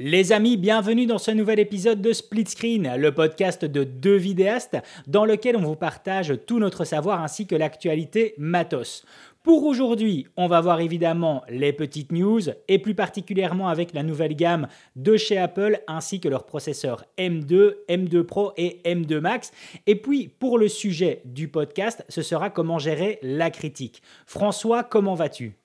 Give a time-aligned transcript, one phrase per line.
[0.00, 4.76] Les amis, bienvenue dans ce nouvel épisode de Split Screen, le podcast de deux vidéastes
[5.08, 9.04] dans lequel on vous partage tout notre savoir ainsi que l'actualité matos.
[9.42, 14.36] Pour aujourd'hui, on va voir évidemment les petites news et plus particulièrement avec la nouvelle
[14.36, 19.50] gamme de chez Apple ainsi que leurs processeurs M2, M2 Pro et M2 Max.
[19.88, 24.00] Et puis pour le sujet du podcast, ce sera comment gérer la critique.
[24.26, 25.56] François, comment vas-tu?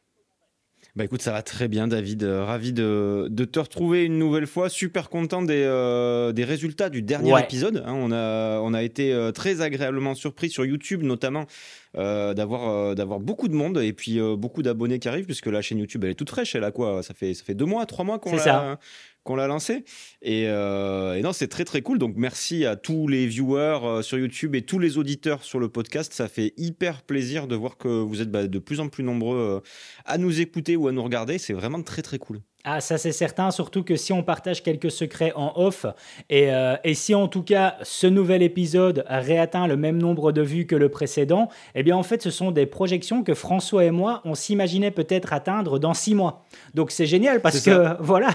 [0.95, 2.21] Bah écoute, ça va très bien, David.
[2.21, 4.69] Euh, ravi de, de, te retrouver une nouvelle fois.
[4.69, 7.83] Super content des, euh, des résultats du dernier épisode.
[7.83, 7.93] Hein.
[7.95, 11.47] on, a, on a été euh, très agréablement surpris sur YouTube, notamment
[11.95, 16.03] d'avoir d'avoir beaucoup de monde et puis beaucoup d'abonnés qui arrivent, puisque la chaîne YouTube,
[16.03, 16.55] elle est toute fraîche.
[16.55, 17.03] Elle a quoi?
[17.03, 18.79] Ça fait, ça fait deux mois, trois mois qu'on l'a
[19.23, 19.83] qu'on l'a lancé.
[20.25, 21.97] Euh, et, non, c'est très très cool.
[21.97, 25.69] Donc merci à tous les viewers euh, sur YouTube et tous les auditeurs sur le
[25.69, 26.13] podcast.
[26.13, 29.37] Ça fait hyper plaisir de voir que vous êtes bah, de plus en plus nombreux
[29.37, 29.59] euh,
[30.05, 31.37] à nous écouter ou à nous regarder.
[31.37, 32.41] C'est vraiment très très cool.
[32.65, 35.85] Ah, ça c'est certain, surtout que si on partage quelques secrets en off,
[36.29, 40.41] et, euh, et, si en tout cas ce nouvel épisode réatteint le même nombre de
[40.41, 43.91] vues que le précédent, eh bien en fait ce sont des projections que François et
[43.91, 46.45] moi, on s'imaginait peut-être atteindre dans six mois.
[46.73, 48.29] Donc c'est génial parce que voilà,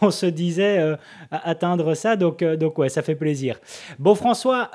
[0.00, 0.96] on se disait euh,
[1.30, 3.60] atteindre ça, donc, euh, donc ouais, ça fait plaisir.
[4.00, 4.68] Bon François,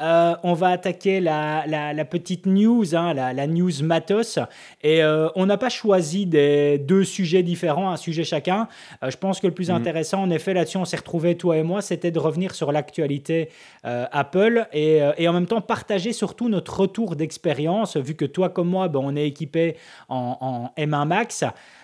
[0.44, 4.39] on va attaquer la, la, petite news, hein, la, la, news matos,
[4.83, 9.39] et on n'a pas choisi des deux sujets différents, un sujet chacun euh, je pense
[9.39, 9.75] que le plus mm.
[9.75, 13.49] intéressant, en effet, là-dessus, on s'est retrouvés, toi et moi, c'était de revenir sur l'actualité
[13.85, 18.49] euh, Apple euh, et, en même temps partager surtout notre retour d'expérience, vu que toi
[18.49, 19.77] comme moi, ben, on est équipé
[20.09, 21.44] en, M1 Max.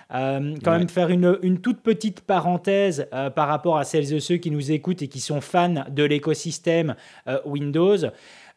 [0.09, 4.51] quand même faire une, une, toute petite parenthèse par rapport à celles et ceux qui
[4.51, 6.95] nous écoutent et qui sont fans de l'écosystème
[7.45, 7.97] Windows.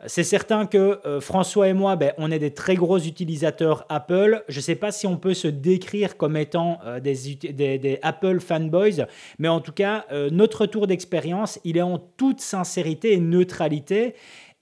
[0.05, 4.44] C'est certain que euh, François et moi, ben, on est des très gros utilisateurs Apple.
[4.47, 9.06] Je ne sais pas si on peut se décrire comme étant euh, des, Apple fanboys,
[9.38, 14.14] mais en tout cas, euh, notre retour d'expérience, il est en toute sincérité et neutralité.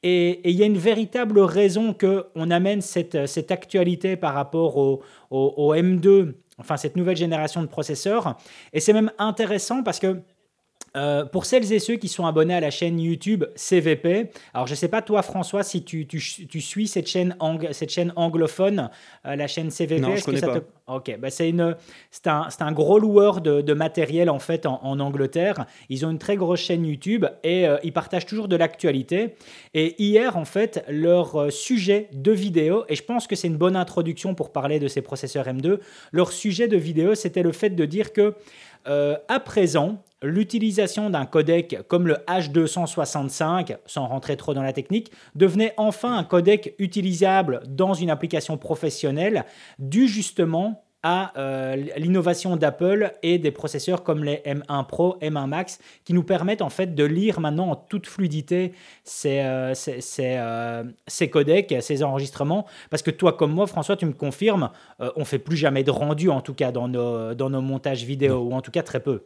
[0.04, 5.02] Et il y a une véritable raison qu'on amène cette, cette, actualité par rapport au,
[5.30, 8.36] au M2, enfin cette nouvelle génération de processeurs.
[8.72, 10.20] Et c'est même intéressant parce que
[10.96, 14.72] euh, pour celles et ceux qui sont abonnés à la chaîne YouTube CVP, alors je
[14.72, 17.36] ne sais pas toi François si tu, tu, suis cette chaîne,
[17.72, 18.90] cette chaîne anglophone,
[19.26, 20.00] euh, la chaîne CVP.
[20.00, 20.60] Non, je connais pas.
[20.86, 21.76] Ok, bah c'est un,
[22.60, 25.64] un, gros loueur de, de, matériel en fait en, Angleterre.
[25.88, 29.34] Ils ont une très grosse chaîne YouTube et euh, ils partagent toujours de l'actualité.
[29.72, 33.76] Et hier en fait, leur sujet de vidéo, et je pense que c'est une bonne
[33.76, 35.80] introduction pour parler de ces processeurs M2,
[36.12, 38.34] leur sujet de vidéo c'était le fait de dire que
[38.86, 45.74] à présent, l'utilisation d'un codec comme le H265, sans rentrer trop dans la technique, devenait
[45.76, 49.44] enfin un codec utilisable dans une application professionnelle,
[49.78, 55.78] dû justement à euh, l'innovation d'Apple et des processeurs comme les M1 Pro, M1 Max,
[56.04, 58.72] qui nous permettent en fait de lire maintenant en toute fluidité
[59.04, 59.74] ces, euh,
[60.18, 62.66] euh, ces, codecs, ces enregistrements.
[62.88, 66.30] Parce que toi comme moi, François, tu me confirmes, on fait plus jamais de rendu,
[66.30, 69.22] en tout cas dans nos, dans nos montages vidéo, ou en tout cas très peu.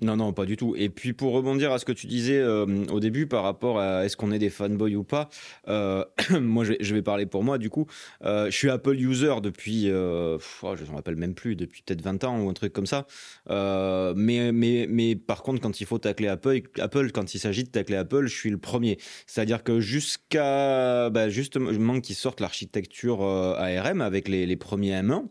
[0.00, 0.74] Non, non, pas du tout.
[0.76, 4.04] Et puis pour rebondir à ce que tu disais euh, au début par rapport à
[4.04, 5.28] est-ce qu'on est des fanboys ou pas,
[5.68, 6.04] euh,
[6.40, 7.86] moi je vais, parler pour moi du coup.
[8.24, 10.38] Euh, je suis Apple user depuis, oh,
[10.74, 13.06] je ne me rappelle même plus, depuis peut-être 20 ans ou un truc comme ça.
[13.48, 17.70] mais, mais, mais par contre, quand il faut tacler Apple, Apple quand il s'agit de
[17.70, 18.98] tacler Apple, je suis le premier.
[19.26, 25.28] C'est-à-dire que jusqu'à bah, justement qu'ils sortent l'architecture ARM avec les, les premiers M1.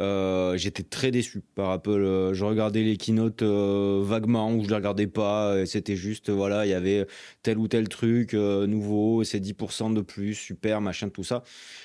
[0.00, 1.90] Euh, j'étais très déçu par Apple.
[1.90, 5.64] Euh, je regardais les keynotes euh, vaguement ou je les regardais pas.
[5.66, 7.06] C'était juste, voilà, il y avait
[7.42, 11.42] tel ou tel truc nouveau, c'est 10% de plus, super, machin, tout ça.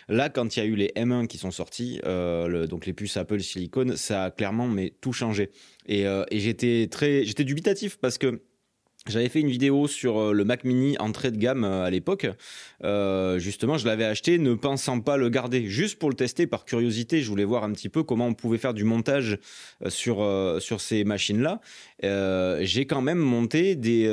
[0.09, 3.39] Là, quand il y a eu les M1 qui sont sortis, donc les puces Apple
[3.39, 5.51] Silicon, ça a clairement mais tout changé.
[5.87, 8.41] Et, et j'étais très, j'étais dubitatif parce que
[9.07, 12.27] j'avais fait une vidéo sur euh, le Mac Mini entrée de gamme euh, à l'époque.
[12.83, 16.65] Euh, justement, je l'avais acheté ne pensant pas le garder, juste pour le tester par
[16.65, 17.21] curiosité.
[17.21, 19.39] Je voulais voir un petit peu comment on pouvait faire du montage
[19.87, 20.25] sur,
[20.59, 21.61] sur ces machines-là.
[22.61, 24.05] J'ai quand même monté des,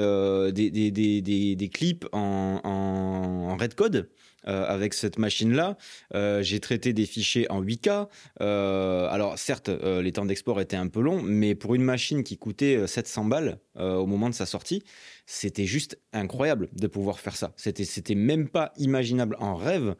[0.52, 4.08] des, des, des, des, clips en, en, en Redcode.
[4.46, 5.76] Euh, avec cette machine-là.
[6.14, 8.06] Euh, j'ai traité des fichiers en 8K.
[8.40, 12.38] Euh, alors certes, les temps d'export étaient un peu longs, mais pour une machine qui
[12.38, 14.82] coûtait 700 balles au moment de sa sortie,
[15.26, 17.52] c'était juste incroyable de pouvoir faire ça.
[17.56, 19.94] C'était, même pas imaginable en rêve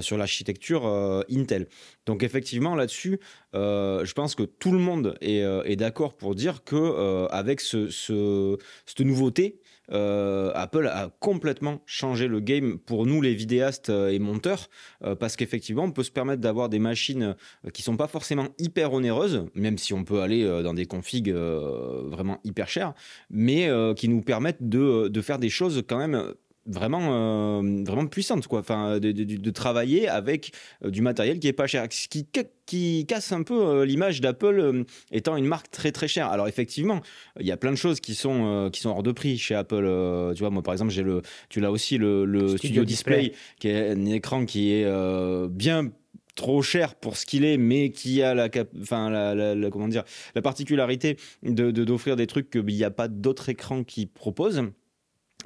[0.00, 0.86] sur l'architecture
[1.30, 1.66] Intel.
[2.06, 3.18] Donc effectivement là-dessus,
[3.54, 8.56] je pense que tout le monde est, d'accord pour dire que avec ce, ce,
[8.86, 9.60] cette nouveauté,
[9.92, 14.68] euh, Apple a complètement changé le game pour nous les vidéastes et monteurs,
[15.20, 17.36] parce qu'effectivement, on peut se permettre d'avoir des machines
[17.72, 22.40] qui sont pas forcément hyper onéreuses, même si on peut aller dans des configs vraiment
[22.44, 22.94] hyper chères,
[23.30, 26.34] mais qui nous permettent de, de faire des choses quand même
[26.66, 28.60] vraiment euh, vraiment puissante quoi.
[28.60, 30.52] Enfin de, travailler avec
[30.84, 31.86] euh, du matériel qui est pas cher.
[31.90, 32.26] Ce qui,
[32.66, 36.28] qui casse un peu euh, l'image d'Apple étant une marque très très chère.
[36.28, 37.00] Alors effectivement
[37.38, 39.84] il y a plein de choses qui sont qui sont hors de prix chez Apple
[40.34, 40.50] tu vois.
[40.50, 44.44] Moi par exemple j'ai le tu l'as aussi le, Studio, Display, qui est un écran
[44.44, 45.90] qui est bien
[46.34, 48.48] trop cher pour ce qu'il est, mais qui a la,
[48.80, 50.02] enfin la, comment dire,
[50.34, 54.64] la particularité de d'offrir des trucs qu'il n'y a pas d'autres écrans qui proposent.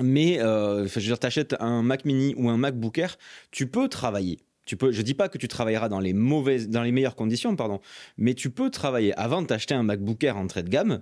[0.00, 3.16] Mais euh, je veux dire, t'achètes un Mac Mini ou un MacBook Air,
[3.50, 4.40] tu peux travailler.
[4.64, 7.56] Tu peux, je dis pas que tu travailleras dans les mauvaises, dans les meilleures conditions,
[7.56, 7.80] pardon,
[8.18, 9.14] mais tu peux travailler.
[9.18, 11.00] Avant de t'acheter un MacBook Air entrée de gamme,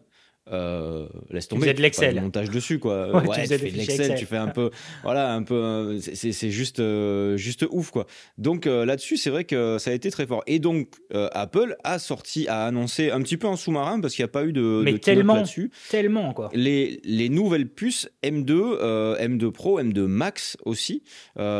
[0.52, 1.62] euh, laisse tomber.
[1.62, 2.20] Tu fais de l'Excel.
[2.20, 3.10] montage dessus, quoi.
[3.16, 4.70] Ouais, tu, fais de l'Excel, tu fais un peu,
[5.02, 8.06] voilà, un peu, c'est juste, euh, juste ouf, quoi.
[8.38, 10.44] Donc euh, là-dessus, c'est vrai que ça a été très fort.
[10.46, 14.28] Et donc Apple a sorti, a annoncé un petit peu en sous-marin parce qu'il n'y
[14.28, 15.70] a pas eu de, Mais tellement, là-dessus.
[15.90, 16.50] Tellement, quoi.
[16.52, 21.02] Les, les nouvelles puces M2, M2 Pro, M2 Max aussi,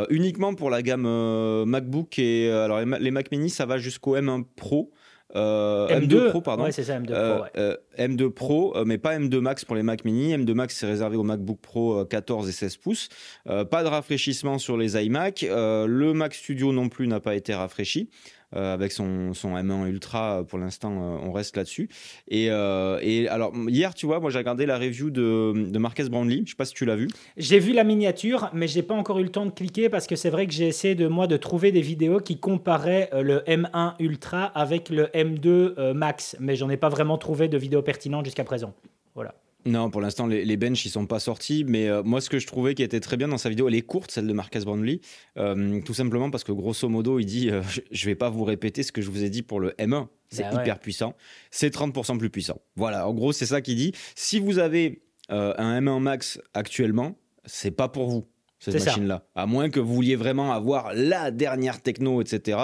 [0.09, 4.91] uniquement pour la gamme MacBook et alors les Mac Mini, ça va jusqu'au M1 Pro.
[5.37, 6.63] Euh, M2, Pro, pardon.
[6.63, 7.15] Ouais, c'est ça, M2 Pro.
[7.15, 10.35] Euh, euh, M2 Pro, mais pas M2 Max pour les Mac mini.
[10.35, 13.09] M2 Max, c'est réservé au MacBook Pro 14 et 16 pouces.
[13.45, 15.45] pas de rafraîchissement sur les iMac.
[15.49, 18.09] le Mac Studio non plus n'a pas été rafraîchi.
[18.55, 20.45] Euh, avec son, son, M1 Ultra.
[20.47, 21.89] Pour l'instant, euh, on reste là-dessus.
[22.29, 26.01] Et, euh, et, alors, hier, tu vois, moi, j'ai regardé la review de, de Marques
[26.03, 26.43] Brownlee.
[26.45, 27.09] Je sais pas si tu l'as vu.
[27.35, 30.15] J'ai vu la miniature, mais j'ai pas encore eu le temps de cliquer parce que
[30.15, 33.95] c'est vrai que j'ai essayé de moi de trouver des vidéos qui comparaient le M1
[33.99, 38.45] Ultra avec le M2 Max, mais j'en ai pas vraiment trouvé de vidéos pertinentes jusqu'à
[38.45, 38.73] présent.
[39.13, 39.35] Voilà.
[39.67, 41.65] Non, pour l'instant, les, les benches, ils sont pas sortis.
[41.67, 43.75] Mais euh, moi, ce que je trouvais qui était très bien dans sa vidéo, elle
[43.75, 45.01] est courte, celle de Marcus Brownlee.
[45.37, 48.45] Euh, tout simplement parce que, grosso modo, il dit euh, je, ne vais pas vous
[48.45, 50.07] répéter ce que je vous ai dit pour le M1.
[50.29, 51.15] C'est bah hyper puissant.
[51.51, 52.61] C'est 30% plus puissant.
[52.75, 53.93] Voilà, en gros, c'est ça qu'il dit.
[54.15, 58.27] Si vous avez un M1 Max actuellement, c'est pas pour vous
[58.59, 59.23] cette machine-là.
[59.35, 62.59] À moins que vous vouliez vraiment avoir la dernière techno, etc.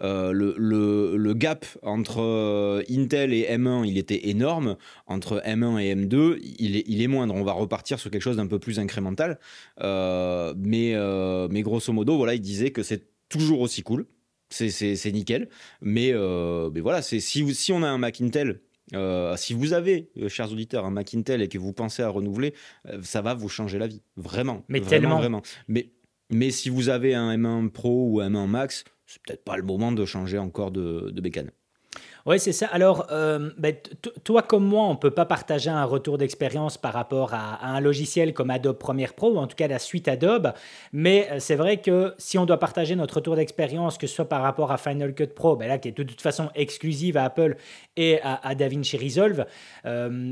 [0.00, 4.76] Euh, le, le, le, gap entre euh, Intel et M1, il était énorme.
[5.06, 7.34] Entre M1 et M2, il est, il est moindre.
[7.34, 9.38] On va repartir sur quelque chose d'un peu plus incrémental.
[9.82, 10.94] Euh, mais,
[11.50, 14.06] mais grosso modo, voilà, il disait que c'est toujours aussi cool.
[14.48, 15.48] C'est nickel.
[15.82, 16.12] Mais,
[16.72, 18.60] mais voilà, si, si on a un Mac Intel
[18.94, 22.08] euh, si vous avez, euh, chers auditeurs, un Mac Intel et que vous pensez à
[22.08, 22.54] renouveler,
[22.86, 24.02] euh, ça va vous changer la vie.
[24.16, 24.64] Vraiment.
[24.68, 25.18] Mais vraiment, tellement.
[25.18, 25.42] Vraiment.
[25.68, 25.90] Mais,
[26.30, 29.62] mais si vous avez un M1 Pro ou un M1 Max, c'est peut-être pas le
[29.62, 31.50] moment de changer encore de, de bécane.
[32.26, 32.66] Oui, c'est ça.
[32.68, 33.74] Alors, euh, ben,
[34.24, 37.80] toi comme moi, on ne peut pas partager un retour d'expérience par rapport à, un
[37.80, 40.54] logiciel comme Adobe Premiere Pro, ou en tout cas la suite Adobe.
[40.92, 44.28] Mais euh, c'est vrai que si on doit partager notre retour d'expérience, que ce soit
[44.28, 47.24] par rapport à Final Cut Pro, ben là, qui est de toute façon exclusive à
[47.24, 47.56] Apple
[47.96, 49.44] et à, DaVinci Resolve,
[49.84, 50.30] euh,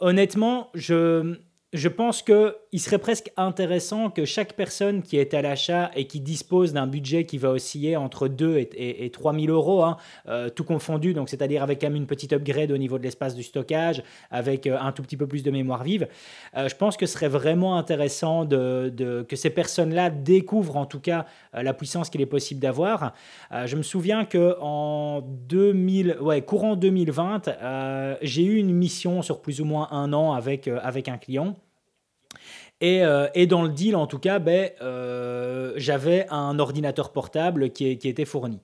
[0.00, 1.36] honnêtement, je
[1.74, 6.20] je pense qu'il serait presque intéressant que chaque personne qui est à l'achat et qui
[6.20, 9.98] dispose d'un budget qui va osciller entre 2 et, et, 3 000 euros, hein,
[10.28, 13.34] euh, tout confondu, donc c'est-à-dire avec quand même une petite upgrade au niveau de l'espace
[13.34, 16.08] du stockage, avec euh, un tout petit peu plus de mémoire vive,
[16.56, 21.00] euh, je pense que ce serait vraiment intéressant de, que ces personnes-là découvrent en tout
[21.00, 23.14] cas la puissance qu'il est possible d'avoir.
[23.66, 27.50] je me souviens que en 2000, ouais, courant 2020,
[28.22, 31.57] j'ai eu une mission sur plus ou moins un an avec, avec un client.
[32.82, 37.86] Euh, et, dans le deal, en tout cas, ben, euh, j'avais un ordinateur portable qui,
[37.90, 38.60] était fourni.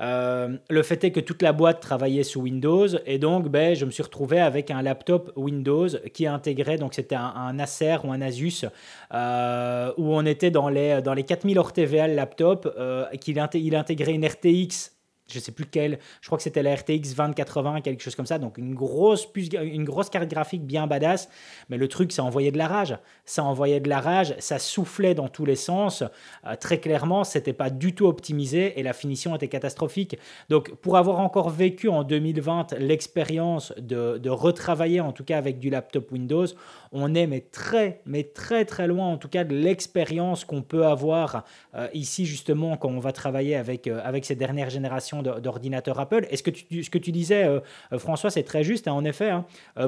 [0.00, 3.84] Euh, le fait est que toute la boîte travaillait sous Windows et donc ben, je
[3.84, 8.22] me suis retrouvé avec un laptop Windows qui intégrait, donc c'était un, Acer ou un
[8.22, 8.64] Asus,
[9.12, 12.74] où on était dans les, dans les 4000 hors TVA le laptop,
[13.20, 14.92] qu'il il intégrait une RTX
[15.28, 18.38] je sais plus quelle, je crois que c'était la RTX 2080, quelque chose comme ça,
[18.38, 21.28] donc une grosse, une grosse carte graphique bien badass,
[21.68, 25.14] mais le truc, ça envoyait de la rage, ça envoyait de la rage, ça soufflait
[25.14, 26.02] dans tous les sens,
[26.46, 30.18] euh, très clairement, c'était pas du tout optimisé et la finition était catastrophique.
[30.48, 35.58] Donc pour avoir encore vécu en 2020 l'expérience de, de retravailler en tout cas avec
[35.58, 36.46] du laptop Windows,
[36.92, 40.86] on est mais très, mais très très loin en tout cas de l'expérience qu'on peut
[40.86, 45.98] avoir euh, ici justement quand on va travailler avec, euh, avec ces dernières générations d'ordinateurs
[45.98, 46.26] Apple.
[46.30, 47.60] Et ce que tu, ce que tu disais, euh,
[47.98, 49.30] François, c'est très juste, hein, en effet.
[49.30, 49.44] Hein.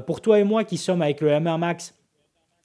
[0.06, 1.94] pour toi et moi qui sommes avec le M1 Max,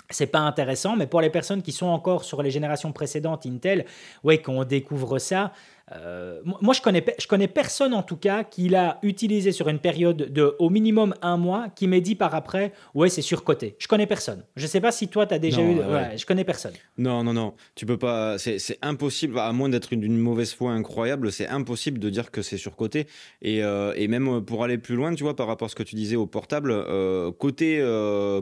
[0.10, 3.86] c'est pas intéressant, mais pour les personnes qui sont encore sur les générations précédentes Intel,
[4.24, 5.54] ouais, qu'on découvre ça,
[5.94, 9.80] euh, moi, je connais, je connais personne en tout cas qui l'a utilisé sur une
[9.80, 13.76] période de au minimum un mois qui m'ait dit par après, ouais, c'est surcoté.
[13.80, 14.44] Je connais personne.
[14.56, 15.80] Je sais pas si toi, tu as déjà eu.
[15.80, 16.18] Ouais.
[16.18, 16.74] je connais personne.
[16.98, 17.54] Non, non, non.
[17.76, 18.38] Tu peux pas.
[18.38, 22.58] C'est impossible, à moins d'être d'une mauvaise foi incroyable, c'est impossible de dire que c'est
[22.58, 23.08] surcoté.
[23.42, 25.84] Et, euh, et même pour aller plus loin, tu vois, par rapport à ce que
[25.84, 27.80] tu disais au portable, euh, côté,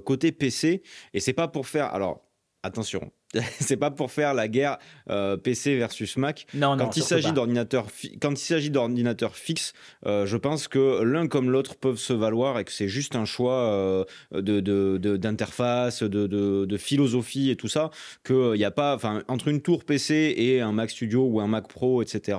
[0.06, 1.94] côté PC, et c'est pas pour faire.
[1.94, 2.22] Alors,
[2.64, 3.12] attention,
[3.60, 4.78] c'est pas pour faire la guerre
[5.10, 6.48] euh, PC versus Mac.
[6.54, 7.88] Non, quand, il s'agit d'ordinateur,
[8.22, 9.74] quand il s'agit d'ordinateur fixe,
[10.06, 13.26] euh, je pense que l'un comme l'autre peuvent se valoir et que c'est juste un
[13.26, 17.90] choix euh, de, d'interface, de, de, philosophie et tout ça.
[18.26, 21.48] Qu'il n'y a pas, enfin, entre une tour PC et un Mac Studio ou un
[21.48, 22.38] Mac Pro, etc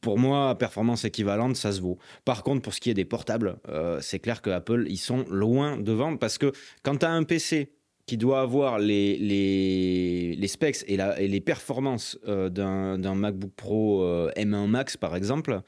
[0.00, 1.98] pour moi, performance équivalente, ça se vaut.
[2.24, 3.56] Par contre, pour ce qui est des portables,
[4.00, 6.52] c'est clair que Apple, ils sont loin devant parce que
[6.84, 7.72] quand tu as un PC
[8.06, 13.52] qui doit avoir les, les, les specs et, la, et, les performances euh, d'un MacBook
[13.54, 15.60] Pro euh, M1 Max, par exemple,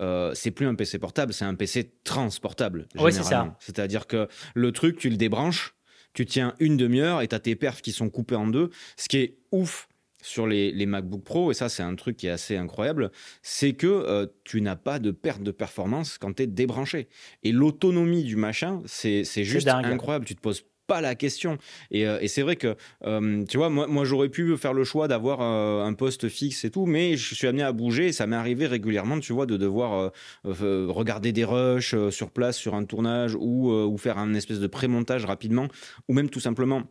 [0.00, 2.86] euh, c'est plus un PC portable, c'est un PC transportable.
[2.98, 3.56] Oui, c'est ça.
[3.60, 5.74] C'est-à-dire que le truc, tu le débranches,
[6.14, 8.70] tu tiens une demi-heure et tu as tes perfs qui sont coupés en deux.
[8.96, 9.88] Ce qui est ouf
[10.22, 13.10] sur les, les MacBook Pro, et ça c'est un truc qui est assez incroyable,
[13.42, 17.08] c'est que tu n'as pas de perte de performance quand tu es débranché.
[17.42, 20.24] Et l'autonomie du machin, c'est juste incroyable.
[20.24, 20.64] Tu te poses
[21.00, 21.58] la question.
[21.90, 25.08] Et, euh, et c'est vrai que, euh, tu vois, moi, j'aurais pu faire le choix
[25.08, 28.36] d'avoir euh, un poste fixe et tout, mais je suis amené à bouger ça m'est
[28.36, 30.12] arrivé régulièrement, tu vois, de devoir
[30.44, 35.24] regarder des rushs sur place, sur un tournage ou, ou faire un espèce de pré-montage
[35.24, 35.68] rapidement,
[36.08, 36.82] ou même tout simplement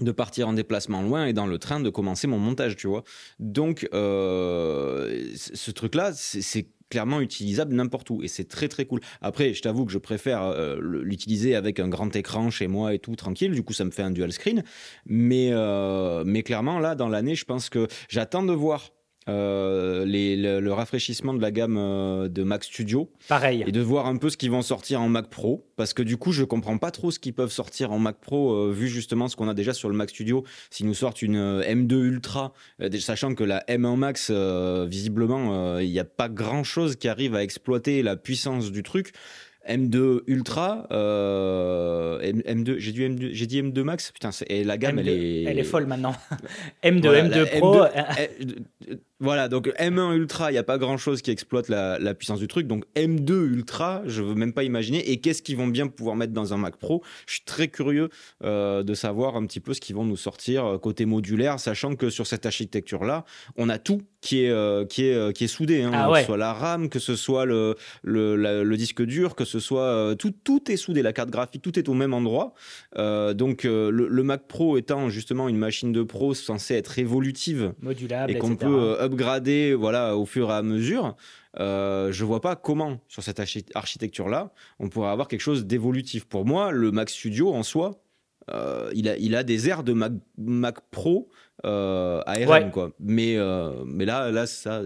[0.00, 3.02] de partir en déplacement loin et dans le train de commencer mon montage, tu vois.
[3.38, 9.00] Donc, ce truc-là, c'est clairement utilisable n'importe où et c'est très très cool.
[9.20, 12.98] Après, je t'avoue que je préfère euh, l'utiliser avec un grand écran chez moi et
[12.98, 13.52] tout tranquille.
[13.52, 14.62] Du coup, ça me fait un dual screen.
[15.06, 18.90] Mais euh, mais clairement là, dans l'année, je pense que j'attends de voir
[19.28, 23.10] euh, le, rafraîchissement de la gamme euh, de Mac Studio.
[23.28, 23.64] Pareil.
[23.66, 25.66] Et de voir un peu ce qu'ils vont sortir en Mac Pro.
[25.76, 28.52] Parce que du coup, je comprends pas trop ce qu'ils peuvent sortir en Mac Pro,
[28.52, 30.44] euh, vu justement ce qu'on a déjà sur le Mac Studio.
[30.70, 32.52] S'ils nous sortent une M2 Ultra,
[32.98, 37.42] sachant que la M1 Max, visiblement, il n'y a pas grand chose qui arrive à
[37.42, 39.12] exploiter la puissance du truc.
[39.68, 45.08] M2 Ultra, M2, j'ai dit M2, j'ai dit M2 Max, putain, et la gamme elle
[45.08, 46.14] est, elle est folle maintenant.
[46.82, 47.84] M2, M2 Pro.
[49.20, 52.68] Voilà, donc M1 Ultra, il n'y a pas grand-chose qui exploite la, puissance du truc.
[52.68, 55.10] Donc M2 Ultra, je veux même pas imaginer.
[55.10, 57.02] Et qu'est-ce qu'ils vont bien pouvoir mettre dans un Mac Pro?
[57.26, 58.10] Je suis très curieux
[58.44, 61.96] euh, de savoir un petit peu ce qu'ils vont nous sortir euh, côté modulaire, sachant
[61.96, 63.24] que sur cette architecture-là,
[63.56, 65.82] on a tout qui est, euh, qui est, qui est soudé.
[65.82, 65.90] Hein.
[65.92, 69.58] Ah que ce soit la RAM, que ce soit le, le, disque dur, que ce
[69.58, 70.14] soit...
[70.16, 72.54] tout, tout est soudé, la carte graphique, tout est au même endroit.
[72.96, 77.72] donc le, Mac Pro étant justement une machine de pro censée être évolutive.
[77.80, 81.16] Modulable, et qu'on peut upgrader voilà, au fur et à mesure,
[81.58, 83.40] euh, je vois pas comment, sur cette
[83.74, 86.24] architecture-là, on pourrait avoir quelque chose d'évolutif.
[86.26, 88.00] Pour moi, le Mac Studio en soi,
[88.50, 91.28] euh, il, a, il a des airs de Mac, Mac Pro
[91.64, 92.92] euh, ARM, quoi.
[93.00, 94.82] Mais, euh, mais là, là ça,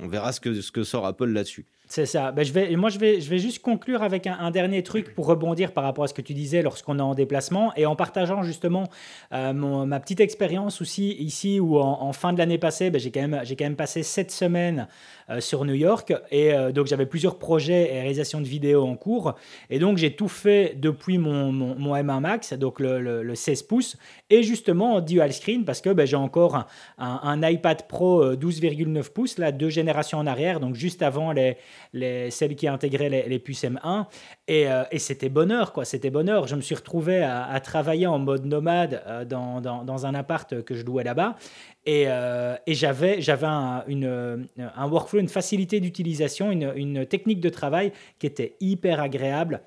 [0.00, 1.66] on, verra ce que, ce que sort Apple là-dessus.
[1.88, 2.32] C'est ça.
[2.32, 5.26] Ben, je vais, moi, je vais, je vais juste conclure avec un, dernier truc pour
[5.26, 8.42] rebondir par rapport à ce que tu disais lorsqu'on est en déplacement et en partageant
[8.42, 8.88] justement
[9.32, 13.26] euh, ma petite expérience aussi ici où en, fin de l'année passée, ben, j'ai quand,
[13.26, 14.88] même, quand même passé sept semaines
[15.30, 18.96] euh, sur New York et euh, donc j'avais plusieurs projets et réalisations de vidéos en
[18.96, 19.34] cours
[19.70, 23.96] et donc j'ai tout fait depuis mon, mon, M1 Max, donc le, le, 16 pouces
[24.30, 26.66] et justement en dual screen parce que ben, j'ai encore un,
[26.98, 31.56] un, iPad Pro 12,9 pouces, là, deux générations en arrière, donc juste avant les
[31.92, 34.06] les, celles qui intégraient les, les puces M1.
[34.50, 35.84] Euh, et, c'était bonheur, quoi.
[35.84, 36.46] C'était bonheur.
[36.46, 40.74] Je me suis retrouvé à, travailler en mode nomade euh, dans, dans, un appart que
[40.74, 41.36] je louais là-bas.
[41.84, 47.40] Et, euh, et j'avais, j'avais un, une, un workflow, une facilité d'utilisation, une, une technique
[47.40, 49.60] de travail qui était hyper agréable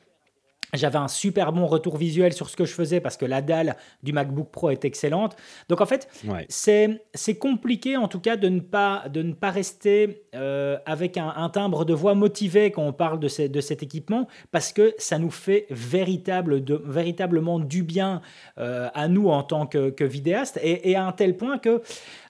[0.74, 3.76] j'avais un super bon retour visuel sur ce que je faisais parce que la dalle
[4.04, 5.36] du MacBook Pro est excellente.
[5.68, 6.08] Donc en fait,
[6.48, 11.50] c'est compliqué en tout cas de ne pas, de ne pas rester euh, avec un,
[11.50, 15.32] timbre de voix motivé quand on parle de, de cet équipement parce que ça nous
[15.32, 18.22] fait véritable, de, véritablement du bien
[18.58, 21.82] euh, à nous en tant que, que vidéaste et, et, à un tel point que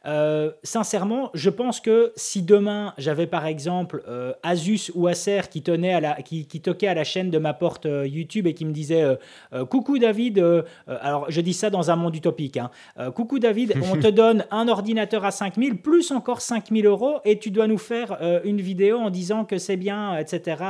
[0.05, 5.61] euh, sincèrement, je pense que si demain j'avais par exemple euh, Asus ou Acer qui,
[5.61, 8.53] tenait à la, qui, qui toquait à la chaîne de ma porte euh, YouTube et
[8.53, 9.05] qui me disait
[9.69, 10.43] Coucou David,
[10.87, 12.71] alors je dis ça dans un monde utopique, hein,
[13.15, 17.51] Coucou David, on te donne un ordinateur à 5000 plus encore 5000 euros et tu
[17.51, 20.63] dois nous faire une vidéo en disant que c'est bien, etc.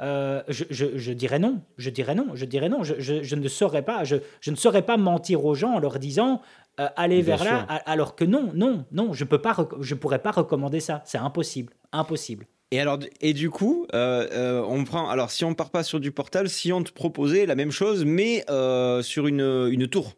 [0.00, 4.04] Je, je, dirais non, je dirais non, je dirais non, je, je ne saurais pas,
[4.04, 4.16] je,
[4.46, 6.40] ne saurais pas mentir aux gens en leur disant
[6.80, 10.30] euh, aller vers là, alors que non, non, non, je peux pas, je pourrais pas
[10.30, 12.46] recommander ça, c'est impossible, impossible.
[12.72, 15.08] Et alors, et du coup, euh, euh, on prend.
[15.08, 18.04] Alors, si on part pas sur du portal, si on te proposait la même chose,
[18.04, 20.14] mais euh, sur une, une tour,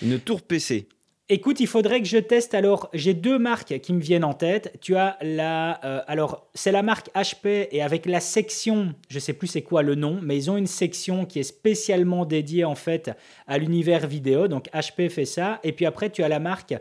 [0.00, 0.88] une tour PC.
[1.32, 2.54] Écoute, il faudrait que je teste.
[2.54, 4.76] Alors, j'ai deux marques qui me viennent en tête.
[4.80, 5.70] Tu as la.
[6.08, 9.94] alors, c'est la marque HP et avec la section, je sais plus c'est quoi le
[9.94, 13.12] nom, mais ils ont une section qui est spécialement dédiée en fait
[13.46, 14.48] à l'univers vidéo.
[14.48, 15.60] Donc, HP fait ça.
[15.62, 16.74] Et puis après, tu as la marque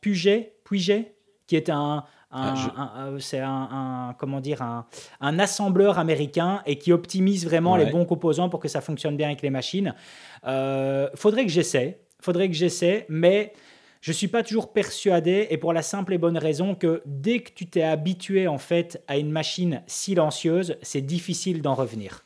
[0.00, 1.16] Puget, Puget,
[1.48, 7.74] qui est un, ah, c'est un, comment dire un, assembleur américain et qui optimise vraiment
[7.74, 9.96] les bons composants pour que ça fonctionne bien avec les machines.
[10.46, 13.52] Euh, faudrait que j'essaie, faudrait que j'essaie, mais
[14.00, 17.50] je suis pas toujours persuadé et pour la simple et bonne raison que dès que
[17.52, 22.24] tu t'es habitué en fait à une machine silencieuse, c'est difficile d'en revenir.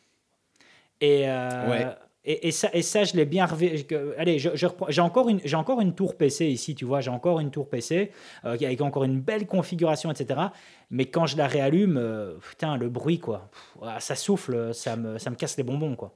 [1.00, 1.92] Et euh,
[2.24, 3.70] et, ça, et ça, je l'ai bien revu.
[4.18, 7.66] Allez, j'ai encore, une, encore une tour PC ici, tu vois, j'ai encore une tour
[7.68, 8.12] PC
[8.44, 10.38] euh, avec encore une belle configuration, etc.
[10.90, 13.48] Mais quand je la réallume, euh, putain, le bruit, quoi,
[14.00, 16.14] ça souffle, ça me, ça me casse les bonbons, quoi.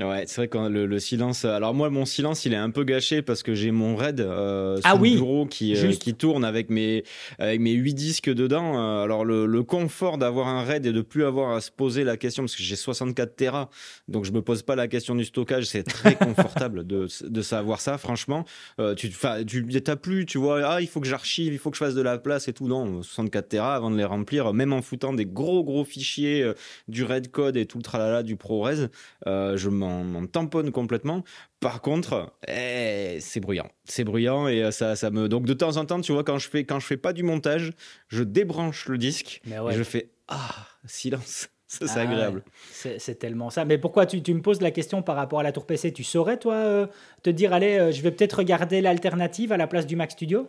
[0.00, 1.44] Ouais, c'est vrai que le, silence.
[1.44, 4.78] Alors moi, mon silence, il est un peu gâché parce que j'ai mon RAID euh,
[4.84, 7.02] ah oui, bureau qui, euh, qui tourne avec mes
[7.40, 8.78] avec mes huit disques dedans.
[8.78, 12.04] Euh, alors le, le confort d'avoir un RAID et de plus avoir à se poser
[12.04, 13.70] la question parce que j'ai 64 Tera,
[14.06, 15.64] donc je me pose pas la question du stockage.
[15.64, 17.98] C'est très confortable de, de savoir ça.
[17.98, 18.44] Franchement,
[18.78, 19.10] euh, tu
[19.48, 21.96] tu t'as plus, tu vois, ah il faut que j'archive, il faut que je fasse
[21.96, 22.68] de la place et tout.
[22.68, 26.52] Non, 64 Tera avant de les remplir, même en foutant des gros gros fichiers
[26.86, 28.88] du RAID code et tout le tralala du ProRes,
[29.26, 31.24] je m'en m'en tamponne complètement.
[31.60, 33.68] Par contre, eh, c'est bruyant.
[33.84, 35.28] C'est bruyant et euh, ça, ça me.
[35.28, 37.22] Donc de temps en temps, tu vois, quand je fais, quand je fais pas du
[37.22, 37.72] montage,
[38.08, 41.48] je débranche le disque et je fais Ah, silence.
[41.68, 42.42] Ça, c'est ah agréable.
[42.70, 43.66] C'est tellement ça.
[43.66, 46.02] Mais pourquoi tu, tu, me poses la question par rapport à la tour PC Tu
[46.02, 46.86] saurais, toi, euh,
[47.22, 50.48] te dire, allez, euh, je vais peut-être regarder l'alternative à la place du Mac Studio?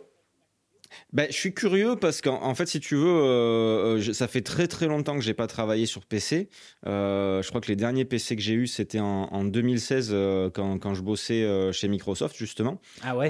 [1.12, 4.66] Ben, je suis curieux parce qu'en fait, si tu veux, euh, euh, ça fait très
[4.66, 6.48] très longtemps que j'ai pas travaillé sur PC.
[6.86, 10.14] Euh, je crois que les derniers PC que j'ai eu, c'était en, 2016
[10.54, 12.80] quand, quand, je bossais chez Microsoft justement.
[13.02, 13.28] Ah ouais.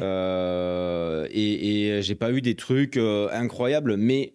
[1.33, 4.35] et, et j'ai pas eu des trucs incroyables, mais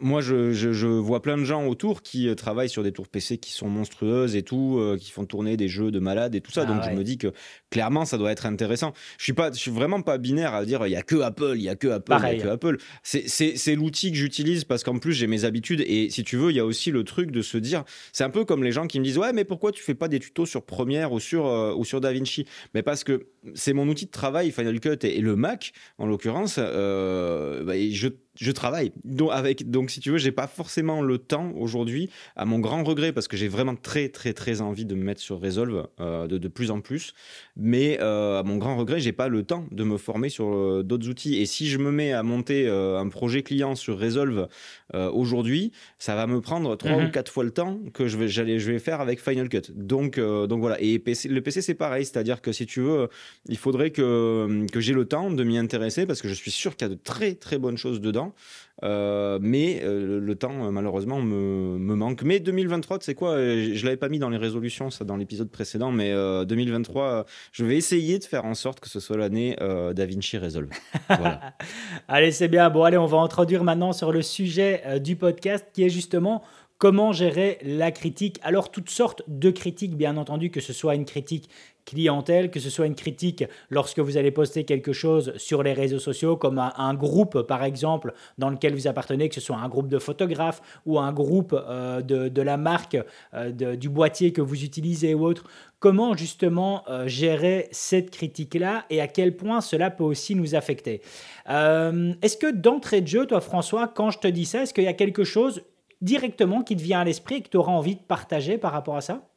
[0.00, 3.52] moi, je, vois plein de gens autour qui euh, travaillent sur des tours PC qui
[3.52, 6.62] sont monstrueuses et tout, euh, qui font tourner des jeux de malades et tout ça.
[6.62, 7.32] Ah donc, je me dis que
[7.70, 8.92] clairement, ça doit être intéressant.
[9.18, 11.54] Je suis pas, je suis vraiment pas binaire à dire il y a que Apple,
[11.56, 12.76] il y a que Apple, il y a que Apple.
[13.02, 16.56] C'est l'outil que j'utilise parce qu'en plus j'ai mes habitudes et si tu veux, il
[16.56, 18.98] y a aussi le truc de se dire, c'est un peu comme les gens qui
[18.98, 21.74] me disent ouais, mais pourquoi tu fais pas des tutos sur Premiere ou sur euh,
[21.74, 22.46] ou sur DaVinci?
[22.74, 26.58] Mais parce que c'est mon outil de travail, Final Cut et, le Mac en l'occurrence.
[26.58, 28.08] Bah, je
[28.40, 28.92] je travaille.
[29.04, 32.82] Donc, avec, donc, si tu veux, j'ai pas forcément le temps aujourd'hui, à mon grand
[32.82, 36.26] regret, parce que j'ai vraiment très, très, très envie de me mettre sur Resolve euh,
[36.26, 37.12] de, de, plus en plus.
[37.60, 40.82] Mais euh, à mon grand regret, j'ai pas le temps de me former sur euh,
[40.82, 41.36] d'autres outils.
[41.40, 44.48] Et si je me mets à monter un projet client sur Resolve
[44.92, 47.06] aujourd'hui, ça va me prendre trois mhm.
[47.06, 49.72] ou quatre fois le temps que je vais, je vais faire avec Final Cut.
[49.74, 50.80] Donc, donc voilà.
[50.80, 52.04] Et PC, le PC, c'est pareil.
[52.04, 53.08] C'est-à-dire que si tu veux,
[53.48, 56.76] il faudrait que, que j'ai le temps de m'y intéresser parce que je suis sûr
[56.76, 58.34] qu'il y a de très, très bonnes choses dedans.
[58.82, 62.22] Euh, mais euh, le temps, euh, malheureusement, me, manque.
[62.22, 65.90] Mais 2023, c'est quoi Je l'avais pas mis dans les résolutions, ça, dans l'épisode précédent,
[65.90, 66.12] mais
[66.46, 69.56] 2023, je vais essayer de faire en sorte que ce soit l'année
[69.94, 70.70] DaVinci Resolve.
[72.08, 72.70] allez, c'est bien.
[72.70, 76.42] Bon, allez, on va introduire maintenant sur le sujet du podcast qui est justement
[76.78, 78.38] comment gérer la critique.
[78.42, 81.50] Alors, toutes sortes de critiques, bien entendu, que ce soit une critique
[81.90, 85.98] clientèle, que ce soit une critique lorsque vous allez poster quelque chose sur les réseaux
[85.98, 89.88] sociaux, comme un, groupe par exemple dans lequel vous appartenez, que ce soit un groupe
[89.88, 92.96] de photographes ou un groupe euh, de, la marque
[93.34, 95.44] euh, du boîtier que vous utilisez ou autre.
[95.80, 101.00] Comment justement euh, gérer cette critique-là et à quel point cela peut aussi nous affecter?
[101.48, 104.88] Est-ce que d'entrée de jeu, toi François, quand je te dis ça, est-ce qu'il y
[104.88, 105.62] a quelque chose
[106.00, 108.96] directement qui te vient à l'esprit et que tu auras envie de partager par rapport
[108.96, 109.29] à ça?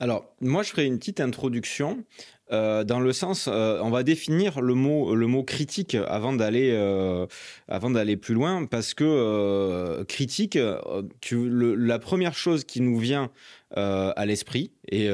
[0.00, 2.04] Alors, moi, je ferai une petite introduction
[2.50, 6.70] euh, dans le sens, euh, on va définir le mot, le mot critique avant d'aller,
[6.72, 7.26] euh,
[7.68, 13.30] avant d'aller plus loin, parce que critique, la première chose qui nous vient
[13.74, 15.10] à l'esprit, et,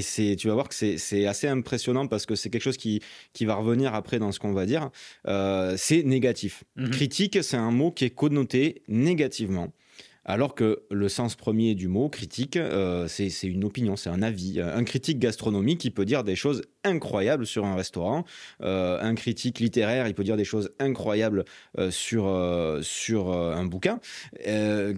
[0.00, 3.02] c'est, tu vas voir que c'est, assez impressionnant parce que c'est quelque chose qui,
[3.34, 4.90] qui va revenir après dans ce qu'on va dire,
[5.76, 6.64] c'est négatif.
[6.76, 9.72] Mmh critique, c'est un mot qui est connoté négativement.
[10.28, 14.60] Alors que le sens premier du mot critique, euh, c'est une opinion, c'est un avis.
[14.60, 18.24] Un critique gastronomique, il peut dire des choses incroyables sur un restaurant.
[18.60, 21.46] Euh, un critique littéraire, il peut dire des choses incroyables
[21.78, 22.30] euh, sur,
[22.82, 24.00] sur un bouquin.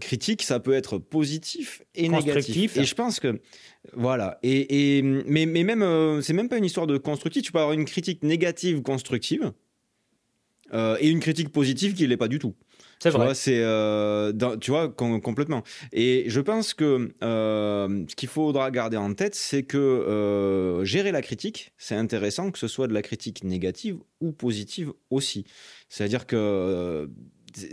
[0.00, 2.76] critique, ça peut être positif et négatif.
[2.76, 3.40] Et je pense que
[3.92, 4.40] voilà.
[4.42, 7.44] Et, mais, mais même, c'est même pas une histoire de constructif.
[7.44, 9.52] Tu peux avoir une critique négative constructive
[10.74, 12.56] et une critique positive qui l'est pas du tout.
[13.02, 13.34] C'est vrai.
[13.34, 15.62] c'est, euh, tu vois, complètement.
[15.92, 21.10] Et je pense que euh, ce qu'il faudra garder en tête, c'est que euh, gérer
[21.10, 25.46] la critique, c'est intéressant, que ce soit de la critique négative ou positive aussi.
[25.88, 27.08] C'est-à-dire que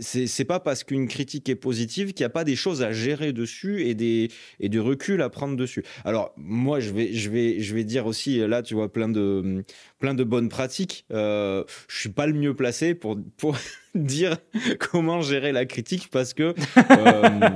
[0.00, 3.32] c'est pas parce qu'une critique est positive qu'il n'y a pas des choses à gérer
[3.32, 5.84] dessus et des et du recul à prendre dessus.
[6.04, 9.64] Alors moi je vais je vais je vais dire aussi là tu vois plein de
[9.98, 11.04] plein de bonnes pratiques.
[11.12, 13.56] Euh, je suis pas le mieux placé pour pour
[13.94, 14.36] dire
[14.78, 16.54] comment gérer la critique parce que
[16.90, 17.50] euh,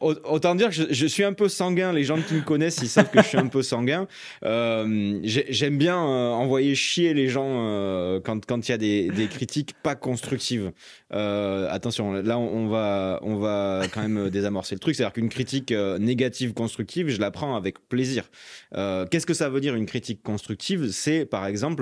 [0.00, 1.92] autant dire que je, suis un peu sanguin.
[1.92, 4.06] Les gens qui me connaissent, ils savent que je suis un peu sanguin.
[4.44, 9.74] Euh, j'aime bien euh, envoyer chier les gens quand il y a des, des, critiques
[9.82, 10.72] pas constructives.
[11.10, 14.94] attention, là on va on va quand même désamorcer le truc.
[14.94, 18.30] C'est-à-dire qu'une critique négative constructive, je la prends avec plaisir.
[18.72, 20.90] Qu'est-ce que ça veut dire une critique constructive?
[20.90, 21.79] C'est par exemple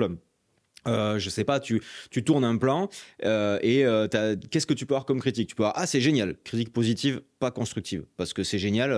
[0.87, 2.89] euh, je sais pas, tu, tu tournes un plan
[3.25, 4.07] euh, et euh,
[4.49, 5.49] qu'est-ce que tu peux avoir comme critique?
[5.49, 8.91] Tu peux avoir ah c'est génial, critique positive, pas constructive, parce que c'est génial,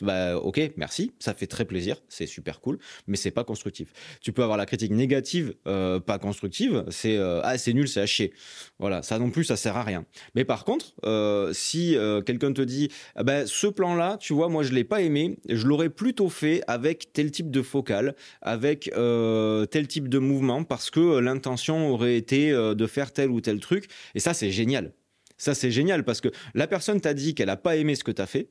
[0.00, 3.92] bah ok, merci, ça fait très plaisir, c'est super cool, mais c'est pas constructif.
[4.20, 8.00] Tu peux avoir la critique négative, euh, pas constructive, c'est euh, ah c'est nul, c'est
[8.00, 8.32] à chier.
[8.78, 10.04] Voilà, ça non plus, ça sert à rien.
[10.34, 14.62] Mais par contre, euh, si quelqu'un te dit, ah ben ce plan-là, tu vois, moi
[14.62, 18.90] je l'ai pas aimé, je l'aurais plutôt fait avec tel type de focale, avec
[19.70, 23.88] tel type de mouvement, parce que l'intention aurait été de faire tel ou tel truc,
[24.14, 24.92] et ça c'est génial.
[25.38, 28.10] Ça c'est génial parce que la personne t'a dit qu'elle a pas aimé ce que
[28.10, 28.48] tu as fait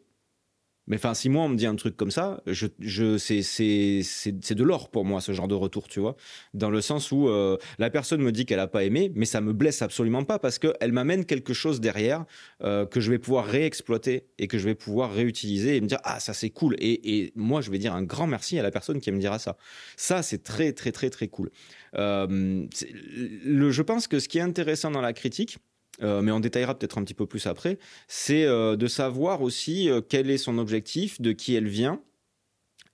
[0.87, 4.55] mais enfin, si moi on me dit un truc comme ça, je, c'est, c'est, c'est,
[4.55, 6.15] de l'or pour moi ce genre de retour, tu vois.
[6.53, 9.41] Dans le sens où euh, la personne me dit qu'elle a pas aimé, mais ça
[9.41, 12.25] me blesse absolument pas parce qu'elle m'amène quelque chose derrière
[12.63, 15.99] euh, que je vais pouvoir réexploiter et que je vais pouvoir réutiliser et me dire
[16.03, 16.75] ah ça c'est cool.
[16.79, 19.57] Et, moi je vais dire un grand merci à la personne qui me dira ça.
[19.97, 21.51] Ça c'est très très très très cool.
[21.95, 25.57] Euh, je pense que ce qui est intéressant dans la critique,
[26.03, 29.89] euh, mais on détaillera peut-être un petit peu plus après, c'est euh, de savoir aussi
[29.89, 32.01] euh, quel est son objectif, de qui elle vient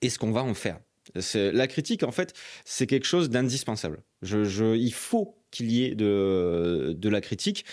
[0.02, 0.80] et ce qu'on va en faire.
[1.36, 4.04] La critique, en fait, c'est quelque chose d'indispensable.
[4.22, 7.66] Je, il faut qu'il y ait de, la critique,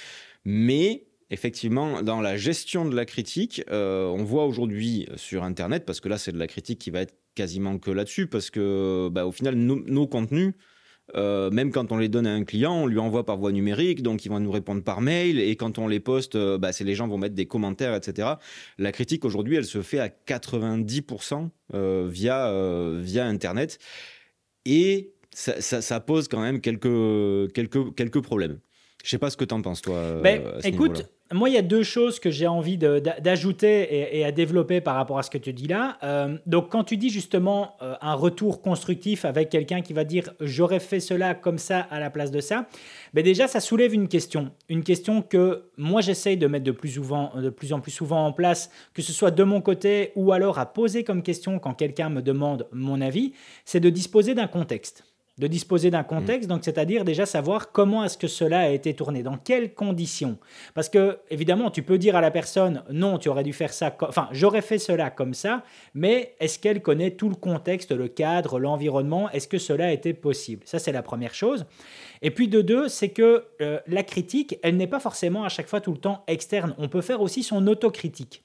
[0.44, 6.08] mais effectivement, dans la gestion de la critique, on voit aujourd'hui sur Internet, parce que
[6.08, 9.32] là, c'est de la critique qui va être quasiment que là-dessus, parce que bah, au
[9.32, 10.54] final, nos contenus,
[11.16, 14.02] euh, même quand on les donne à un client, on lui envoie par voie numérique,
[14.02, 15.38] donc ils vont nous répondre par mail.
[15.38, 18.28] Et quand on les poste, euh, bah, c'est les gens vont mettre des commentaires, etc.
[18.78, 22.52] La critique aujourd'hui, elle se fait à 90% euh, via
[23.00, 23.78] via Internet,
[24.64, 28.58] et ça, ça, pose quand même quelques quelques quelques problèmes.
[29.04, 30.20] Je sais pas ce que tu en penses toi.
[30.22, 34.80] Ben, écoute moi, il y a deux choses que j'ai envie d'ajouter et, à développer
[34.80, 35.96] par rapport à ce que tu dis là.
[36.02, 40.32] Euh, donc, quand tu dis justement euh, un retour constructif avec quelqu'un qui va dire
[40.40, 42.66] j'aurais fait cela comme ça à la place de ça,
[43.14, 44.50] ben déjà, ça soulève une question.
[44.68, 48.26] Une question que moi, j'essaye de mettre de plus, souvent, de plus en plus souvent
[48.26, 51.74] en place, que ce soit de mon côté ou alors à poser comme question quand
[51.74, 55.04] quelqu'un me demande mon avis, c'est de disposer d'un contexte
[55.40, 56.52] de disposer d'un contexte, mm.
[56.52, 60.38] donc c'est-à-dire déjà savoir comment est-ce que cela a été tourné, dans quelles conditions.
[60.74, 63.96] Parce que évidemment, tu peux dire à la personne non, tu aurais dû faire ça,
[64.02, 68.58] enfin j'aurais fait cela comme ça, mais est-ce qu'elle connaît tout le contexte, le cadre,
[68.58, 69.30] l'environnement?
[69.30, 70.62] Est-ce que cela a été possible?
[70.66, 71.64] Ça c'est la première chose.
[72.22, 75.68] Et puis de deux, c'est que euh, la critique, elle n'est pas forcément à chaque
[75.68, 76.74] fois tout le temps externe.
[76.76, 78.44] On peut faire aussi son autocritique.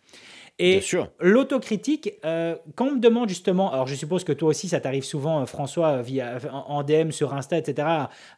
[0.57, 0.81] Et
[1.19, 5.03] l'autocritique, euh, quand on me demande justement, alors je suppose que toi aussi ça t'arrive
[5.03, 7.87] souvent, euh, François, via, en DM sur Insta, etc.,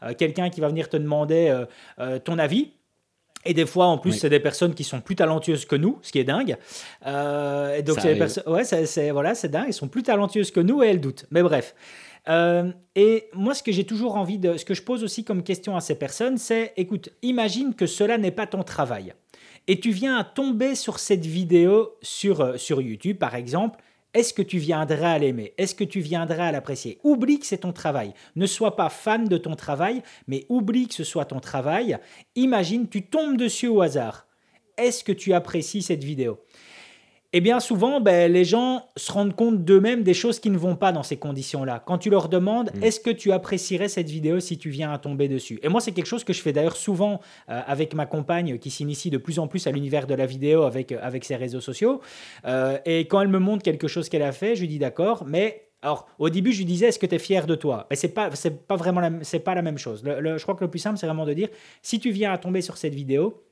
[0.01, 1.65] euh, quelqu'un qui va venir te demander
[2.23, 2.71] ton avis.
[3.45, 6.11] Et des fois, en plus, c'est des personnes qui sont plus talentueuses que nous, ce
[6.11, 6.57] qui est dingue.
[7.05, 9.65] et donc, c'est ouais, c'est voilà, c'est dingue.
[9.67, 11.25] Elles sont plus talentueuses que nous et elles doutent.
[11.29, 11.75] Mais bref.
[12.95, 15.77] et moi, ce que j'ai toujours envie de, ce que je pose aussi comme question
[15.77, 19.13] à ces personnes, c'est, écoute, imagine que cela n'est pas ton travail
[19.67, 23.79] et tu viens à tomber sur cette vidéo sur, euh, YouTube, par exemple,
[24.13, 25.53] est-ce que tu viendras à l'aimer?
[25.57, 26.99] Est-ce que tu viendras à l'apprécier?
[27.03, 28.13] Oublie que c'est ton travail.
[28.35, 31.97] Ne sois pas fan de ton travail, mais oublie que ce soit ton travail.
[32.35, 34.25] Imagine, tu tombes dessus au hasard.
[34.77, 36.39] Est-ce que tu apprécies cette vidéo?
[37.37, 40.75] Et bien souvent, ben, les gens se rendent compte d'eux-mêmes des choses qui ne vont
[40.75, 41.83] pas dans ces conditions-là.
[41.85, 42.83] Quand tu leur demandes, mm.
[42.83, 45.59] est-ce que tu apprécierais cette vidéo si tu viens à tomber dessus?
[45.61, 47.21] Et moi, c'est quelque chose que je fais d'ailleurs souvent
[47.51, 50.63] euh, avec ma compagne qui s'initie de plus en plus à l'univers de la vidéo
[50.63, 52.01] avec, euh, avec ses réseaux sociaux.
[52.47, 55.23] Euh, et quand elle me montre quelque chose qu'elle a fait, je lui dis d'accord,
[55.27, 57.85] mais alors, au début, je lui disais, est-ce que tu es fier de toi?
[57.91, 60.01] Mais c'est pas, c'est pas vraiment, c'est pas la même chose.
[60.03, 61.49] je crois que le plus simple, c'est vraiment de dire,
[61.83, 63.43] si tu viens à tomber sur cette vidéo,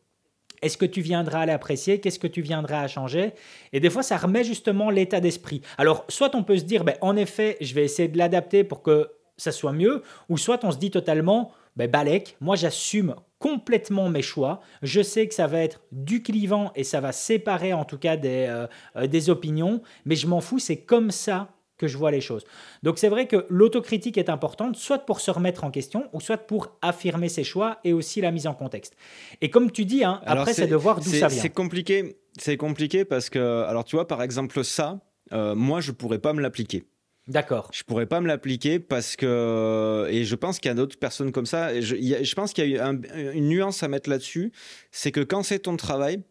[0.61, 3.33] est-ce que tu viendras à l'apprécier Qu'est-ce que tu viendras à changer?
[3.73, 5.61] Et des fois, ça remet justement l'état d'esprit.
[5.77, 8.81] Alors, soit on peut se dire, ben, en effet, je vais essayer de l'adapter pour
[8.81, 14.09] que ça soit mieux, ou soit on se dit totalement, ben Balek, moi j'assume complètement
[14.09, 14.61] mes choix.
[14.81, 18.15] Je sais que ça va être du clivant et ça va séparer en tout cas
[18.15, 22.11] des, euh, euh, des opinions, mais je m'en fous, c'est comme ça que je vois
[22.11, 22.43] les choses.
[22.83, 26.37] Donc c'est vrai que l'autocritique est importante, soit pour se remettre en question, ou soit
[26.37, 28.95] pour affirmer ses choix et aussi la mise en contexte.
[29.41, 31.41] Et comme tu dis, hein, après c'est de voir d'où ça vient.
[31.41, 34.99] C'est compliqué, c'est compliqué parce que, alors tu vois, par exemple ça,
[35.33, 36.85] euh, moi je pourrais pas me l'appliquer.
[37.27, 37.71] D'accord.
[37.73, 41.31] Je pourrais pas me l'appliquer parce que et je pense qu'il y a d'autres personnes
[41.31, 41.73] comme ça.
[41.73, 44.51] Et je, je pense qu'il y a une nuance à mettre là-dessus,
[44.91, 46.21] c'est que quand c'est ton travail,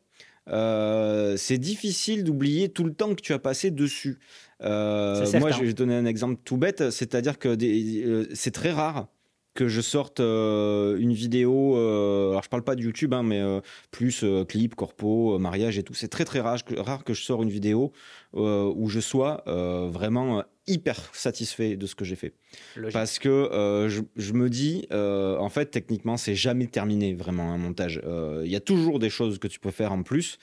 [0.50, 4.18] euh, c'est difficile d'oublier tout le temps que tu as passé dessus.
[4.62, 9.08] Euh, moi, je vais donner un exemple tout bête, c'est-à-dire que euh, c'est très rare
[9.54, 13.40] que je sorte euh, une vidéo, alors je parle pas de YouTube, hein, mais
[13.92, 15.94] plus clip, corpo, mariage et tout.
[15.94, 17.92] C'est très très rare, rare que je sors une vidéo
[18.32, 22.34] où je sois vraiment hyper satisfait de ce que j'ai fait.
[22.92, 28.02] Parce que je, je, me dis, en fait, techniquement, c'est jamais terminé vraiment un montage.
[28.44, 30.38] Il y a toujours des choses que tu peux faire en plus.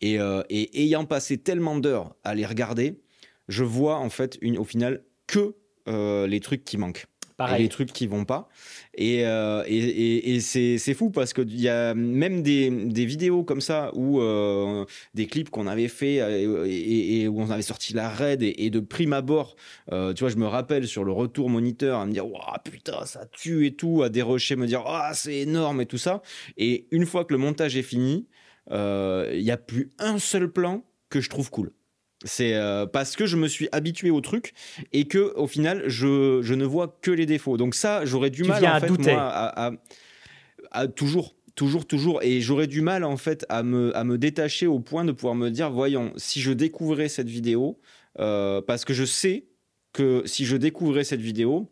[0.00, 0.18] Et,
[0.50, 3.01] et ayant passé tellement d'heures à les regarder,
[3.48, 7.06] je vois en fait une, au final que les trucs qui manquent
[7.58, 8.48] les trucs qui vont pas.
[8.94, 13.60] Et, euh, et, et, c'est fou parce qu'il y a même des, des, vidéos comme
[13.60, 18.08] ça où euh, des clips qu'on avait fait euh, et, où on avait sorti la
[18.08, 19.56] raid et, de prime abord,
[19.88, 23.26] tu vois, je me rappelle sur le retour moniteur à me dire, waouh, putain, ça
[23.26, 26.22] tue et tout, à dérocher, me dire, ah, c'est énorme et tout ça.
[26.56, 28.26] Et une fois que le montage est fini,
[28.70, 31.72] il n'y a plus un seul plan que je trouve cool.
[32.24, 34.54] C'est euh, parce que je me suis habitué au truc
[34.92, 37.56] et que au final je, je ne vois que les défauts.
[37.56, 39.72] Donc ça, j'aurais du mal en fait, moi, à,
[40.70, 42.22] à, toujours toujours, toujours.
[42.22, 45.34] Et j'aurais du mal, en fait, à me, à me détacher au point de pouvoir
[45.34, 47.78] me dire, voyons, si je découvrais cette vidéo,
[48.18, 49.46] euh, parce que je sais
[49.92, 51.70] que si je découvrais cette vidéo,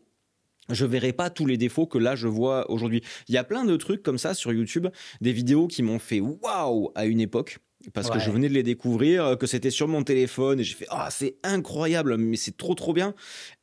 [0.69, 3.01] je verrais pas tous les défauts que là je vois aujourd'hui.
[3.27, 4.87] Il y a plein de trucs comme ça sur YouTube,
[5.19, 7.59] des vidéos qui m'ont fait waouh à une époque
[7.93, 10.75] parce que je venais de les découvrir, euh, que c'était sur mon téléphone et j'ai
[10.75, 13.13] fait ah c'est incroyable, mais c'est trop trop bien.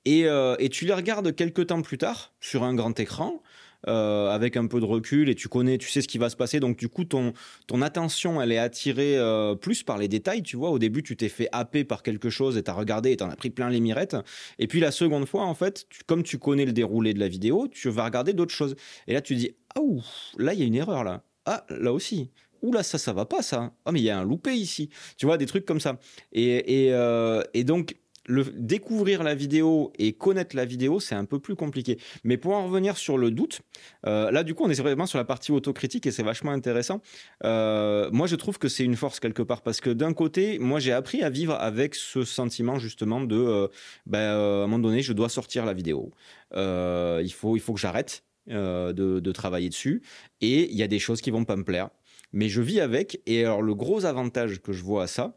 [0.05, 3.43] Et, euh, et, tu les regardes quelques temps plus tard sur un grand écran.
[3.87, 6.35] Euh, avec un peu de recul et tu connais, tu sais ce qui va se
[6.35, 6.59] passer.
[6.59, 7.33] Donc du coup, ton,
[7.69, 9.17] ton attention, elle est attirée
[9.61, 10.43] plus par les détails.
[10.43, 13.17] Tu vois, au début, tu t'es fait happer par quelque chose et t'as regardé et
[13.17, 14.17] t'en as pris plein les mirettes.
[14.59, 17.69] Et puis la seconde fois, en fait, comme tu connais le déroulé de la vidéo,
[17.71, 18.75] tu vas regarder d'autres choses.
[19.07, 20.03] Et là, tu dis ah ouh,
[20.39, 21.23] là il y a une erreur là.
[21.47, 23.73] Ah là aussi oula, ça, ça va pas, ça.
[23.85, 24.91] Ah, mais il y a un loupé ici.
[25.17, 25.99] Tu vois, des trucs comme ça.
[26.33, 27.97] Et, et, euh, et donc,
[28.29, 31.99] le, découvrir la vidéo et connaître la vidéo, c'est un peu plus compliqué.
[32.25, 33.63] Mais pour en revenir sur le doute,
[34.07, 37.01] euh, là, du coup, on est vraiment sur la partie autocritique et c'est vachement intéressant.
[37.45, 40.79] Euh, moi, je trouve que c'est une force quelque part parce que d'un côté, moi,
[40.79, 43.71] j'ai appris à vivre avec ce sentiment justement de,
[44.07, 46.13] ben, à un moment donné, je dois sortir la vidéo.
[46.55, 48.23] il, faut, il faut que j'arrête.
[48.49, 50.01] De, de, travailler dessus
[50.41, 51.91] et il y a des choses qui vont pas me plaire
[52.33, 53.21] mais je vis avec.
[53.27, 55.37] Et alors, le gros avantage que je vois à ça,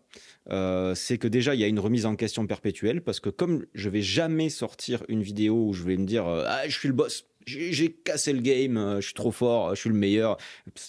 [0.50, 3.66] euh, c'est que déjà, il y a une remise en question perpétuelle, parce que comme
[3.74, 6.88] je vais jamais sortir une vidéo où je vais me dire euh, Ah, je suis
[6.88, 10.38] le boss, j'ai cassé le game, euh, je suis trop fort, je suis le meilleur,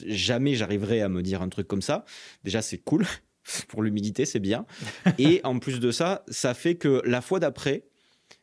[0.06, 2.04] jamais j'arriverai à me dire un truc comme ça.
[2.44, 3.06] Déjà, c'est cool.
[3.68, 4.66] Pour l'humidité, c'est bien.
[5.18, 7.84] Et en plus de ça, ça fait que la fois d'après,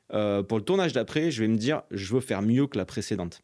[0.10, 3.44] pour le tournage d'après, je vais me dire, je veux faire mieux que la précédente.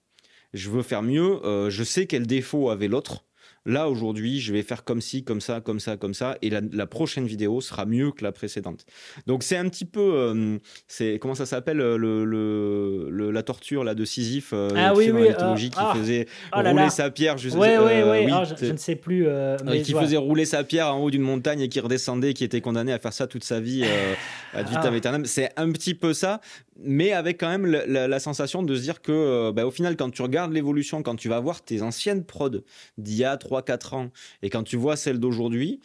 [0.52, 1.40] Je veux faire mieux.
[1.70, 3.24] je sais quel défaut avait l'autre.
[3.68, 6.86] Là, aujourd'hui, je vais faire comme ci, comme ça, comme ça, comme ça, et la,
[6.86, 8.86] prochaine vidéo sera mieux que la précédente.
[9.26, 13.96] Donc, c'est un petit peu, euh, c'est comment ça s'appelle euh, le, la torture là
[13.96, 17.40] de Sisyphe euh, ah, oui, oui, qui ah, faisait oh rouler sa pierre.
[17.40, 19.28] Je, oui, oui, ah, je, ne sais plus.
[19.66, 22.62] Mais qui faisait rouler sa pierre en haut d'une montagne et qui redescendait, qui était
[22.62, 23.84] condamné à faire ça toute sa vie
[24.54, 25.26] à vitam aeternam.
[25.26, 26.40] C'est un petit peu ça,
[26.78, 30.22] mais avec quand même la, sensation de se dire que, bah, au final, quand tu
[30.22, 32.62] regardes l'évolution, quand tu vas voir tes anciennes prods
[32.98, 34.12] d'il y a 3 4 ans,
[34.42, 35.80] et quand tu vois celle d'aujourd'hui,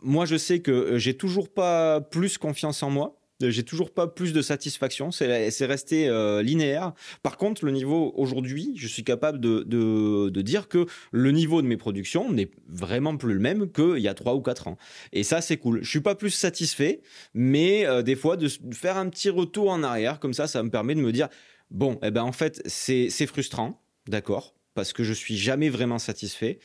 [0.00, 3.18] moi je sais que euh, j'ai toujours pas plus confiance en moi.
[3.42, 6.92] Euh, j'ai toujours pas plus de satisfaction, c'est resté euh, linéaire.
[7.22, 11.76] Par contre, le niveau aujourd'hui, je suis capable de, dire que le niveau de mes
[11.76, 14.76] productions n'est vraiment plus le même qu'il y a 3 ou 4 ans.
[15.12, 15.82] Et ça, c'est cool.
[15.82, 17.00] Je suis pas plus satisfait,
[17.34, 20.94] mais des fois, de faire un petit retour en arrière, comme ça, ça me permet
[20.94, 21.28] de me dire,
[21.70, 26.58] bon, eh ben en fait, c'est frustrant, d'accord, parce que je suis jamais vraiment satisfait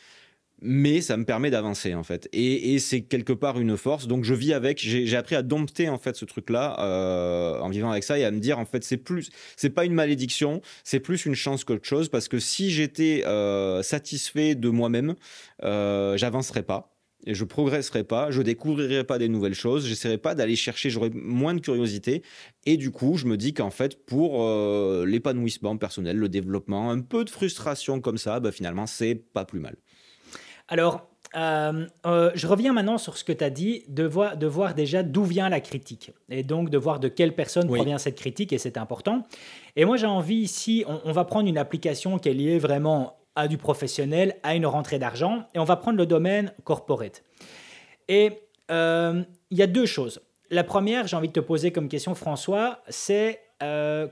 [0.61, 2.27] mais ça me permet d'avancer en fait.
[2.33, 4.07] Et, c'est quelque part une force.
[4.07, 4.79] Donc je vis avec.
[4.79, 8.23] J'ai appris à dompter en fait ce truc là euh, en vivant avec ça et
[8.23, 10.61] à me dire en fait c'est plus c'est pas une malédiction.
[10.83, 15.15] C'est plus une chance qu'autre chose parce que si j'étais euh, satisfait de moi-même
[15.63, 20.33] euh, j'avancerais pas et je progresserai pas, je découvrirai pas des nouvelles choses, j'essaierai pas
[20.33, 22.21] d'aller chercher, j'aurai moins de curiosité.
[22.65, 27.01] Et du coup, je me dis qu'en fait, pour euh, l'épanouissement personnel, le développement, un
[27.01, 29.75] peu de frustration comme ça, bah, finalement, c'est pas plus mal.
[30.67, 34.47] Alors, euh, euh, je reviens maintenant sur ce que tu as dit, de voir, de
[34.47, 38.17] voir déjà d'où vient la critique, et donc de voir de quelle personne provient cette
[38.17, 39.23] critique, et c'est important.
[39.75, 43.47] Et moi j'ai envie ici, on, va prendre une application qui est liée vraiment à
[43.47, 47.23] du professionnel, à une rentrée d'argent, et on va prendre le domaine corporate.
[48.07, 48.31] Et
[48.71, 50.21] euh, il y a deux choses.
[50.49, 53.41] La première, j'ai envie de te poser comme question, François, c'est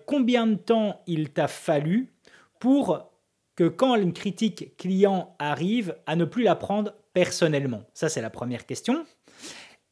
[0.08, 2.12] combien de temps il t'a fallu
[2.60, 3.12] pour
[3.56, 8.30] que quand une critique client arrive, à ne plus la prendre personnellement Ça, c'est la
[8.30, 9.06] première question.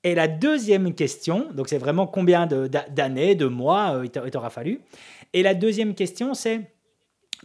[0.04, 4.82] Et la deuxième question, donc c'est vraiment combien d'années, de, mois euh, il t'aura fallu.
[5.32, 6.73] Et la deuxième question, c'est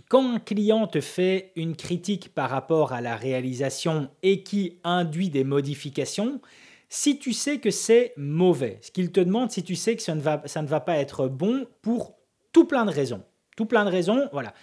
[0.09, 5.31] quand un client te fait une critique par rapport à la réalisation et qui induit
[5.31, 6.40] des modifications,
[6.88, 10.14] si tu sais que c'est mauvais, ce qu'il te demande, si tu sais que ça
[10.14, 12.14] ne, va, ça ne va pas être bon pour
[12.52, 13.22] tout plein de raisons.
[13.57, 14.54] Tout plein de raisons, voilà.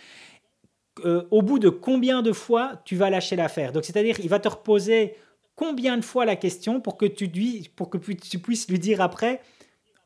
[1.04, 3.74] Euh, au bout de combien de fois tu vas lâcher l'affaire.
[3.74, 5.16] Donc, c'est-à-dire, il va te reposer
[5.56, 7.30] combien de fois la question pour que tu,
[7.76, 9.42] pour que tu puisses lui dire après,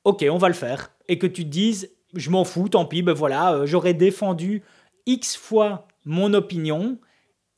[0.04, 3.04] ok, on va le faire, et que tu te dises, je m'en fous, tant pis,
[3.04, 4.64] ben voilà, euh, j'aurais défendu
[5.06, 6.98] X fois mon opinion,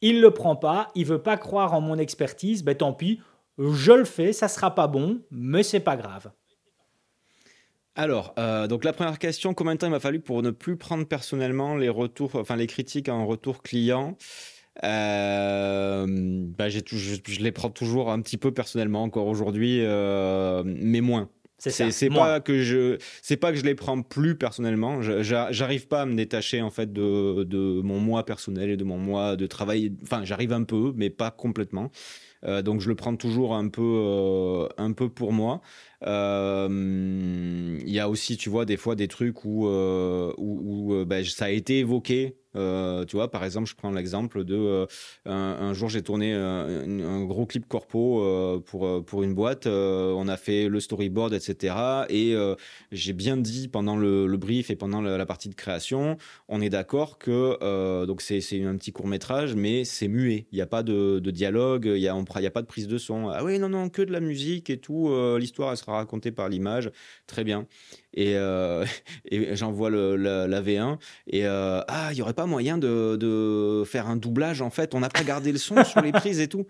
[0.01, 3.21] il le prend pas, il veut pas croire en mon expertise, ben tant pis,
[3.57, 6.31] je le fais, ça sera pas bon, mais c'est pas grave.
[8.01, 10.75] Alors, euh, donc la première question, combien de temps il m'a fallu pour ne plus
[10.75, 14.17] prendre personnellement les retours, enfin les critiques en retour client?
[14.83, 20.99] Euh, bah, j'ai je, les prends toujours un petit peu personnellement encore aujourd'hui, euh, mais
[20.99, 21.29] moins.
[21.59, 25.03] C'est pas que je, c'est pas que je les prends plus personnellement.
[25.03, 28.97] J'arrive pas à me détacher en fait de, de, mon moi personnel et de mon
[28.97, 29.93] moi de travail.
[30.01, 31.91] Enfin, j'arrive un peu, mais pas complètement.
[32.43, 35.61] Euh, donc je le prends toujours un peu, euh, un peu pour moi.
[36.03, 41.23] Euh, il y a aussi, tu vois, des fois des trucs où, où, où ben,
[41.25, 44.85] ça a été évoqué euh, tu vois, par exemple, je prends l'exemple de euh,
[45.25, 49.67] un, jour j'ai tourné un, gros clip corpo euh, pour pour une boîte.
[49.67, 51.75] on a fait le storyboard, etc.
[52.09, 52.35] Et
[52.91, 57.17] j'ai bien dit pendant le, brief et pendant la, partie de création, on est d'accord
[57.17, 60.47] que donc c'est un petit court métrage, mais c'est muet.
[60.51, 63.29] Il n'y a pas de, dialogue, il y a a pas de prise de son.
[63.29, 65.11] Ah oui, non non, que de la musique et tout.
[65.37, 66.91] L'histoire elle sera racontée par l'image,
[67.27, 67.67] très bien
[68.13, 68.85] et, euh,
[69.25, 73.83] et j'envoie la, la, V1 et euh, ah il y aurait pas moyen de, de,
[73.85, 76.47] faire un doublage en fait on n'a pas gardé le son sur les prises et
[76.47, 76.65] tout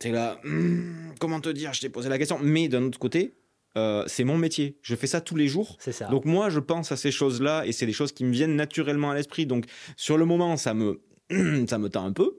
[0.00, 1.72] c'est là hmm, comment te dire?
[1.72, 3.34] Je t'ai posé la question mais d'un autre côté
[3.74, 4.76] euh, c'est mon métier.
[4.82, 5.78] Je fais ça tous les jours.
[5.78, 6.06] Ça.
[6.08, 9.12] Donc moi, je pense à ces choses-là et c'est des choses qui me viennent naturellement
[9.12, 9.46] à l'esprit.
[9.46, 9.64] Donc
[9.96, 11.00] sur le moment, ça me
[11.66, 12.38] ça me tend un peu.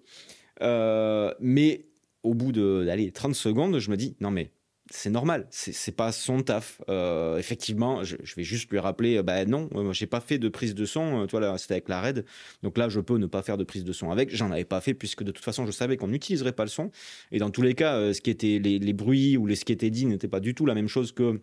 [1.40, 1.88] mais
[2.22, 4.52] au bout de 30 secondes, je me dis non mais
[4.96, 6.80] c'est normal, c'est pas son taf.
[6.88, 10.50] Euh, effectivement, je, vais juste lui rappeler, euh, bah non, moi j'ai pas fait de
[10.50, 12.26] prise de son, euh, toi là c'était avec la RAID,
[12.62, 14.82] donc là je peux ne pas faire de prise de son avec, j'en avais pas
[14.82, 16.92] fait puisque de toute façon je savais qu'on n'utiliserait pas le son,
[17.32, 19.90] et dans tous les cas, ce qui était les, bruits ou les, ce qui était
[19.90, 21.42] dit n'était pas du tout la même chose que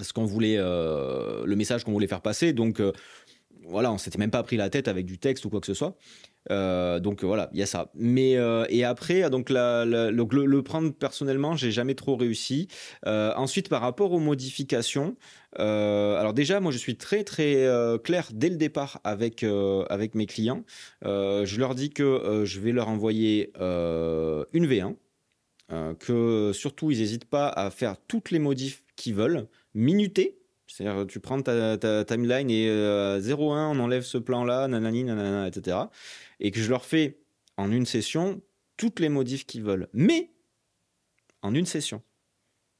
[0.00, 2.82] ce qu'on voulait, le message qu'on voulait faire passer, donc
[3.64, 5.74] voilà, on s'était même pas pris la tête avec du texte ou quoi que ce
[5.74, 5.96] soit.
[6.50, 7.90] Euh, donc voilà, il y a ça.
[7.94, 12.68] Mais euh, et après, donc, le, prendre personnellement, j'ai jamais trop réussi.
[13.06, 15.16] Euh, ensuite, par rapport aux modifications,
[15.56, 17.68] alors déjà, moi, je suis très très
[18.04, 19.44] clair dès le départ avec
[19.90, 20.64] avec mes clients.
[21.02, 24.94] je leur dis que je vais leur envoyer une V1,
[25.98, 31.20] que surtout ils n'hésitent pas à faire toutes les modifs qu'ils veulent, minuter c'est-à-dire, tu
[31.20, 35.76] prends ta, timeline et 0,1, on enlève ce plan-là, nanani, nanana, etc
[36.42, 37.20] et que je leur fais
[37.56, 38.42] en une session
[38.76, 39.88] toutes les modifs qu'ils veulent.
[39.94, 40.32] Mais
[41.40, 42.02] en une session.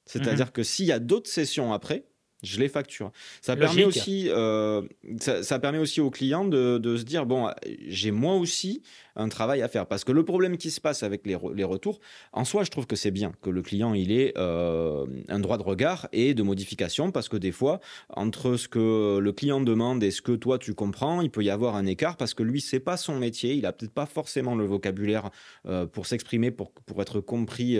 [0.04, 0.52] C'est-à-dire mhm.
[0.52, 2.04] que s'il y a d'autres sessions après,
[2.42, 3.12] je les facture.
[3.40, 4.82] Ça permet aussi, euh,
[5.18, 7.50] ça, permet aussi aux clients de, de se dire bon,
[7.86, 8.82] j'ai moi aussi
[9.14, 9.86] un travail à faire.
[9.86, 12.00] Parce que le problème qui se passe avec les, les retours,
[12.32, 15.58] en soi, je trouve que c'est bien que le client il ait euh, un droit
[15.58, 17.12] de regard et de modification.
[17.12, 20.74] Parce que des fois, entre ce que le client demande et ce que toi tu
[20.74, 22.16] comprends, il peut y avoir un écart.
[22.16, 25.30] Parce que lui c'est pas son métier, il a peut-être pas forcément le vocabulaire
[25.66, 27.78] euh, pour s'exprimer, pour, pour être compris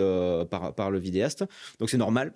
[0.51, 1.45] par, par le vidéaste.
[1.79, 2.33] Donc c'est normal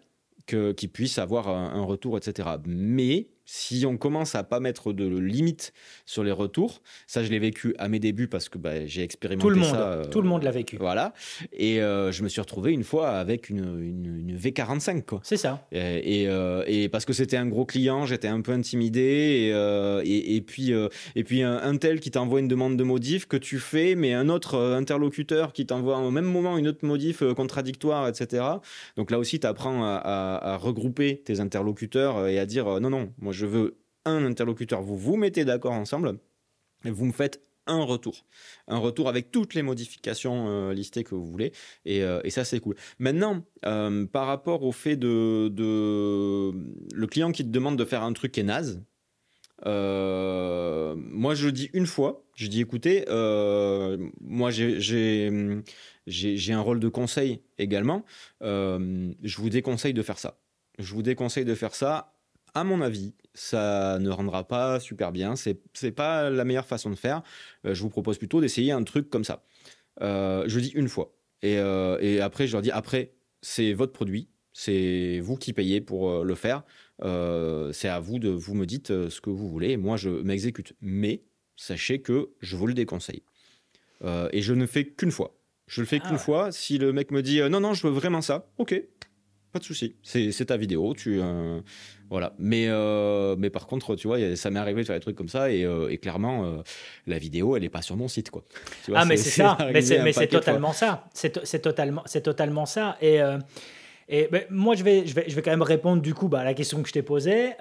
[0.46, 2.50] qu'il puisse avoir un, retour, etc.
[2.66, 5.72] Mais si on commence à pas mettre de limite
[6.04, 9.42] sur les retours, ça je l'ai vécu à mes débuts parce que bah, j'ai expérimenté
[9.42, 10.02] tout le monde, ça.
[10.10, 10.76] tout le monde l'a vécu.
[10.76, 11.14] Voilà.
[11.52, 15.20] Et je me suis retrouvé une fois avec une, une, V45 quoi.
[15.22, 15.66] C'est ça.
[15.72, 16.28] Et,
[16.66, 19.52] et, parce que c'était un gros client, j'étais un peu intimidé
[20.04, 20.72] et, et, puis
[21.14, 24.12] et puis un, un tel qui t'envoie une demande de modif que tu fais, mais
[24.12, 28.44] un autre interlocuteur qui t'envoie au même moment une autre modif contradictoire, etc.
[28.96, 33.32] Donc là aussi, tu apprends à, regrouper tes interlocuteurs et à dire non, non, moi
[33.36, 34.82] je veux un interlocuteur.
[34.82, 36.18] Vous vous mettez d'accord ensemble
[36.84, 38.24] et vous me faites un retour.
[38.68, 41.52] Un retour avec toutes les modifications euh, listées que vous voulez.
[41.84, 42.76] Et, euh, ça, c'est cool.
[42.98, 46.52] Maintenant, euh, par rapport au fait de, de,
[46.94, 48.82] Le client qui te demande de faire un truc qui est naze,
[49.64, 52.24] moi, je dis une fois.
[52.36, 53.04] Je dis, écoutez,
[54.20, 55.28] moi, j'ai
[56.52, 58.04] un rôle de conseil également.
[58.40, 60.38] je vous déconseille de faire ça.
[60.78, 62.15] Je vous déconseille de faire ça
[62.56, 65.36] à mon avis, ça ne rendra pas super bien.
[65.36, 67.22] C'est n'est pas la meilleure façon de faire.
[67.66, 69.44] Euh, je vous propose plutôt d'essayer un truc comme ça.
[70.00, 71.14] Euh, je dis une fois.
[71.44, 74.30] Euh, et, après, je leur dis après, c'est votre produit.
[74.54, 76.62] C'est vous qui payez pour le faire.
[77.02, 79.76] c'est à vous de vous me dites ce que vous voulez.
[79.76, 80.72] moi, je m'exécute.
[80.80, 81.24] Mais
[81.56, 83.22] sachez que je vous le déconseille.
[84.02, 85.36] et je ne fais qu'une fois.
[85.66, 86.52] Je le fais qu'une ah fois.
[86.52, 88.82] Si le mec me dit non, non, je veux vraiment ça, ok,
[89.56, 89.96] pas de souci.
[90.02, 90.94] C'est ta vidéo.
[90.94, 91.20] Tu,
[92.10, 92.34] voilà.
[92.38, 95.28] Mais, euh, mais par contre, tu vois, ça m'est arrivé de faire des trucs comme
[95.28, 96.62] ça et, euh, clairement, euh,
[97.06, 98.44] la vidéo, elle n'est pas sur mon site, quoi.
[98.94, 99.58] ah, mais c'est ça.
[99.72, 101.04] Mais c'est totalement ça.
[101.12, 102.96] C'est totalement, totalement ça.
[103.00, 103.20] Et.
[104.08, 106.38] Et ben, moi, je vais, je, vais, je vais quand même répondre du coup bah,
[106.38, 107.54] à la question que je t'ai posée.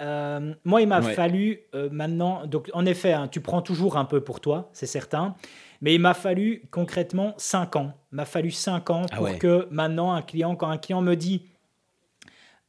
[0.64, 4.38] moi, il m'a fallu maintenant, donc en effet, hein, tu prends toujours un peu pour
[4.38, 5.34] toi, c'est certain,
[5.80, 7.94] mais il m'a fallu concrètement 5 ans.
[8.12, 11.16] Il m'a fallu 5 ans ah pour que maintenant, un client, quand un client me
[11.16, 11.42] dit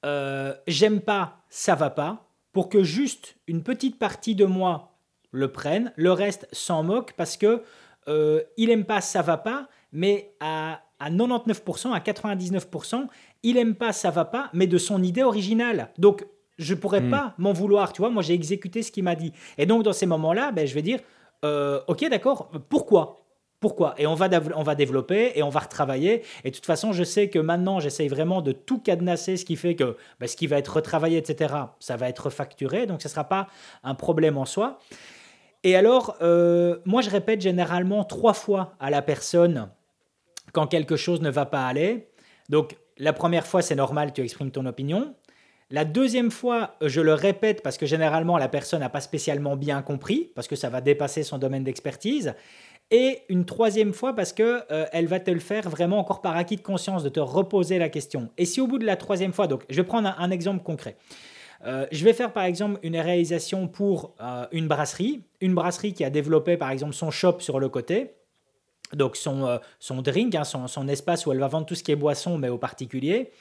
[0.03, 4.97] j'aime pas ça va pas, pour que juste une petite partie de moi
[5.31, 7.63] le prenne, le reste s'en moque parce que
[8.07, 13.07] euh, il aime pas, ça va pas, mais à, à 99%, à 99%,
[13.43, 15.91] il aime pas, ça va pas, mais de son idée originale.
[15.97, 16.25] Donc
[16.57, 17.11] je pourrais hmm.
[17.11, 18.09] pas m'en vouloir, tu vois.
[18.09, 19.31] Moi, j'ai exécuté ce qu'il m'a dit.
[19.57, 20.99] Et donc, dans ces moments-là, ben, je vais dire,
[21.45, 23.26] euh, ok, d'accord, pourquoi?
[23.59, 23.95] Pourquoi?
[23.97, 26.23] Et on va, on va développer et on va retravailler.
[26.43, 29.55] Et de toute façon, je sais que maintenant, j'essaye vraiment de tout cadenasser, ce qui
[29.55, 32.85] fait que bah, ce qui va être retravaillé, etc., ça va être facturé.
[32.85, 33.47] Donc, ce ne sera pas
[33.83, 34.77] un problème en soi.
[35.63, 39.69] Et alors, euh, moi, je répète généralement trois fois à la personne
[40.53, 42.09] quand quelque chose ne va pas aller.
[42.49, 45.15] Donc, la première fois, c'est normal, tu exprimes ton opinion.
[45.69, 49.81] La deuxième fois, je le répète parce que généralement, la personne n'a pas spécialement bien
[49.81, 52.35] compris, parce que ça va dépasser son domaine d'expertise
[52.91, 56.35] et une troisième fois parce que euh, elle va te le faire vraiment encore par
[56.37, 58.29] acquis de conscience de te reposer la question.
[58.37, 60.95] Et si au bout de la troisième fois, donc je vais prendre un, exemple concret.
[61.65, 66.03] Euh, je vais faire par exemple une réalisation pour euh, une brasserie, une brasserie qui
[66.03, 68.11] a développé par exemple son shop sur le côté,
[68.93, 71.91] donc son, son drink, hein, son, son, espace où elle va vendre tout ce qui
[71.91, 73.31] est boisson mais au particulier.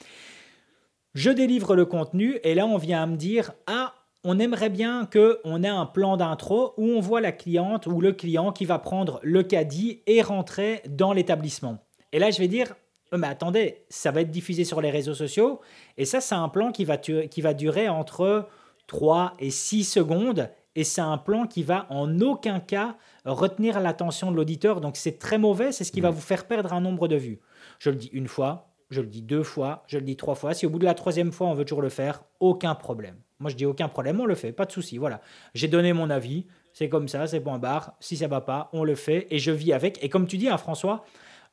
[1.13, 3.93] Je délivre le contenu et là on vient à me dire ah
[4.29, 8.11] on aimerait bien qu'on ait un plan d'intro où on voit la cliente ou le
[8.11, 11.77] client qui va prendre le caddie et rentrer dans l'établissement.
[12.11, 12.75] Et là, je vais dire,
[13.13, 15.61] oh, mais attendez, ça va être diffusé sur les réseaux sociaux,
[15.95, 18.49] et ça, c'est un plan qui va, qui va durer entre
[18.87, 24.29] 3 et 6 secondes, et c'est un plan qui va en aucun cas retenir l'attention
[24.29, 27.07] de l'auditeur, donc c'est très mauvais, c'est ce qui va vous faire perdre un nombre
[27.07, 27.39] de vues.
[27.79, 30.53] Je le dis une fois, je le dis deux fois, je le dis trois fois,
[30.53, 33.15] si au bout de la troisième fois on veut toujours le faire, aucun problème.
[33.39, 34.97] Moi, je dis aucun problème, on le fait, pas de souci.
[34.97, 35.21] Voilà.
[35.53, 37.93] J'ai donné mon avis, c'est comme ça, c'est point barre.
[37.99, 40.03] Si ça va pas, on le fait et je vis avec.
[40.03, 41.05] Et comme tu dis, hein, François,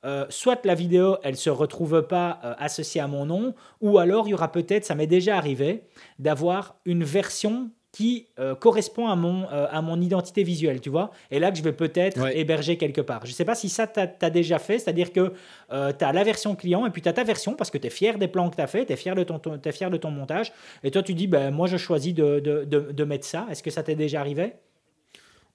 [0.05, 4.27] euh, soit la vidéo, elle se retrouve pas euh, associée à mon nom, ou alors
[4.29, 5.85] il y aura peut-être, ça m'est déjà arrivé,
[6.19, 11.13] d'avoir une version qui euh, correspond à mon, euh, à mon identité visuelle, tu vois.
[11.31, 13.25] Et là que je vais peut-être héberger quelque part.
[13.25, 15.33] Je ne sais pas si ça, tu as, déjà fait, c'est-à-dire que
[15.73, 17.87] euh, tu as la version client et puis tu as ta version parce que tu
[17.87, 19.91] es fier des plans que tu as fait, tu es, fier de ton, es fier
[19.93, 20.53] de ton montage.
[20.83, 23.47] Et toi, tu dis, ben, moi, je choisis de, de, de, mettre ça.
[23.49, 24.55] Est-ce que ça t'est déjà arrivé?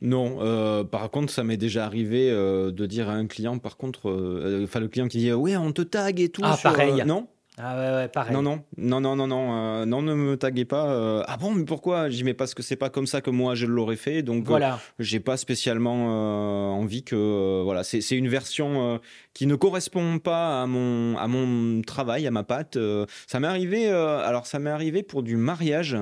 [0.02, 4.08] Non, par contre, ça m'est déjà arrivé de dire à un client, par contre,
[4.64, 6.42] enfin le client qui dit, ouais, on te tag et tout.
[6.46, 7.04] Ah, pareil.
[7.06, 7.28] non,
[7.62, 8.34] ah ouais, ouais, pareil.
[8.34, 10.94] Non, non, non, non, non, non, euh, non, ne me taguez pas.
[10.94, 12.10] Euh, ah bon, mais pourquoi?
[12.10, 14.48] J'y mets parce que c'est pas comme ça que moi je l'aurais fait, donc euh,
[14.48, 14.80] voilà.
[14.98, 19.02] j'ai pas spécialement envie que voilà, c'est une version
[19.34, 22.78] qui ne correspond pas à mon à mon travail, à ma patte.
[23.28, 25.98] ça m'est arrivé, alors ça m'est arrivé pour du mariage.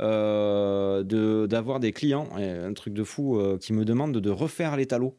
[0.00, 5.18] de d'avoir des clients, un truc de fou, qui me demandent de refaire l'étalot.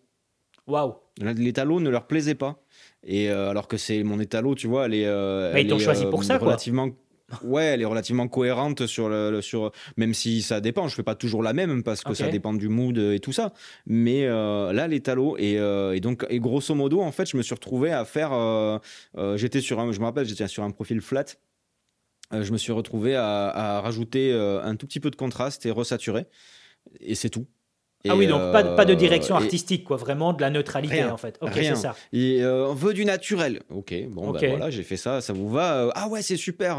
[0.67, 2.64] Waouh L'étalot ne leur plaisait pas.
[3.05, 5.05] Et euh, alors que c'est mon étalot, tu vois, elle est.
[5.05, 6.89] Euh, ils t'ont choisi euh, pour ça, relativement...
[7.43, 10.87] Ouais, elle est relativement cohérente sur le, sur même si ça dépend.
[10.87, 13.51] Je fais pas toujours la même parce que ça dépend du mood et tout ça.
[13.87, 17.35] Mais euh, là, les talos et, euh, et, donc et grosso modo, en fait, je
[17.35, 18.31] me suis retrouvé à faire.
[18.31, 18.77] Euh,
[19.37, 21.25] j'étais sur un, je me rappelle, j'étais sur un profil flat.
[22.31, 26.25] je me suis retrouvé à, à rajouter un tout petit peu de contraste et resaturer.
[26.99, 27.47] Et c'est tout
[28.09, 31.17] ah oui, donc pas, pas, de euh, direction artistique, quoi, vraiment de la neutralité en
[31.17, 31.37] fait.
[31.41, 31.95] Ok, c'est ça.
[32.13, 33.61] Et euh, on veut du naturel.
[33.69, 35.75] Ok, bon, bah voilà, j'ai fait ça, ça vous va.
[35.75, 36.77] Euh, ah ouais, c'est super.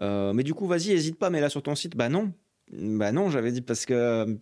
[0.00, 2.32] mais du coup, vas-y, hésite pas, mais là sur ton site, bah non.
[2.72, 4.38] Bah non, j'avais dit parce que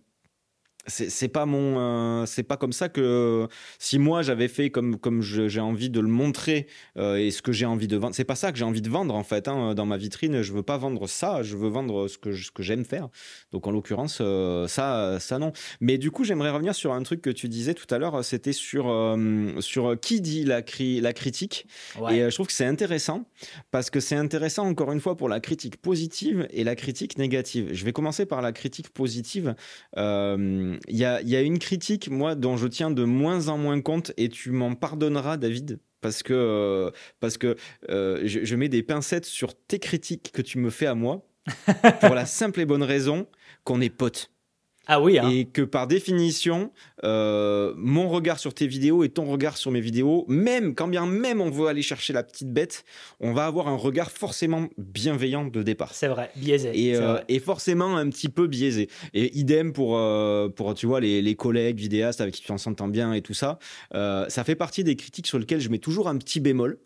[0.87, 5.21] c'est pas mon euh, c'est pas comme ça que si moi j'avais fait comme comme
[5.21, 6.67] j'ai envie de le montrer
[6.97, 8.89] euh, et ce que j'ai envie de vendre c'est pas ça que j'ai envie de
[8.89, 12.07] vendre en fait hein, dans ma vitrine je veux pas vendre ça je veux vendre
[12.07, 13.09] ce que ce que j'aime faire.
[13.51, 15.51] Donc en l'occurrence euh, ça ça non.
[15.81, 18.53] Mais du coup j'aimerais revenir sur un truc que tu disais tout à l'heure c'était
[18.53, 19.17] sur
[19.59, 21.67] sur qui dit la cri la critique.
[22.09, 23.25] Et je trouve que c'est intéressant
[23.69, 27.69] parce que c'est intéressant encore une fois pour la critique positive et la critique négative.
[27.71, 29.55] Je vais commencer par la critique positive
[30.87, 34.29] il y a, une critique, moi, dont je tiens de moins en moins compte, et
[34.29, 37.55] tu m'en pardonneras, David, parce que, euh, parce que
[37.89, 41.27] euh, je, mets des pincettes sur tes critiques que tu me fais à moi,
[42.01, 43.27] pour la simple et bonne raison
[43.63, 44.30] qu'on est potes.
[44.93, 45.17] Ah oui.
[45.17, 45.29] Hein.
[45.29, 46.69] Et que par définition,
[47.05, 51.05] euh, mon regard sur tes vidéos et ton regard sur mes vidéos, même quand bien
[51.05, 52.83] même on veut aller chercher la petite bête,
[53.21, 55.93] on va avoir un regard forcément bienveillant de départ.
[55.93, 56.71] C'est vrai, biaisé.
[56.73, 58.89] Et, euh, forcément un petit peu biaisé.
[59.13, 62.89] Et idem pour, euh, pour tu vois, les, les, collègues vidéastes avec qui tu s'entends
[62.89, 63.59] bien et tout ça.
[63.93, 66.77] ça fait partie des critiques sur lesquelles je mets toujours un petit bémol.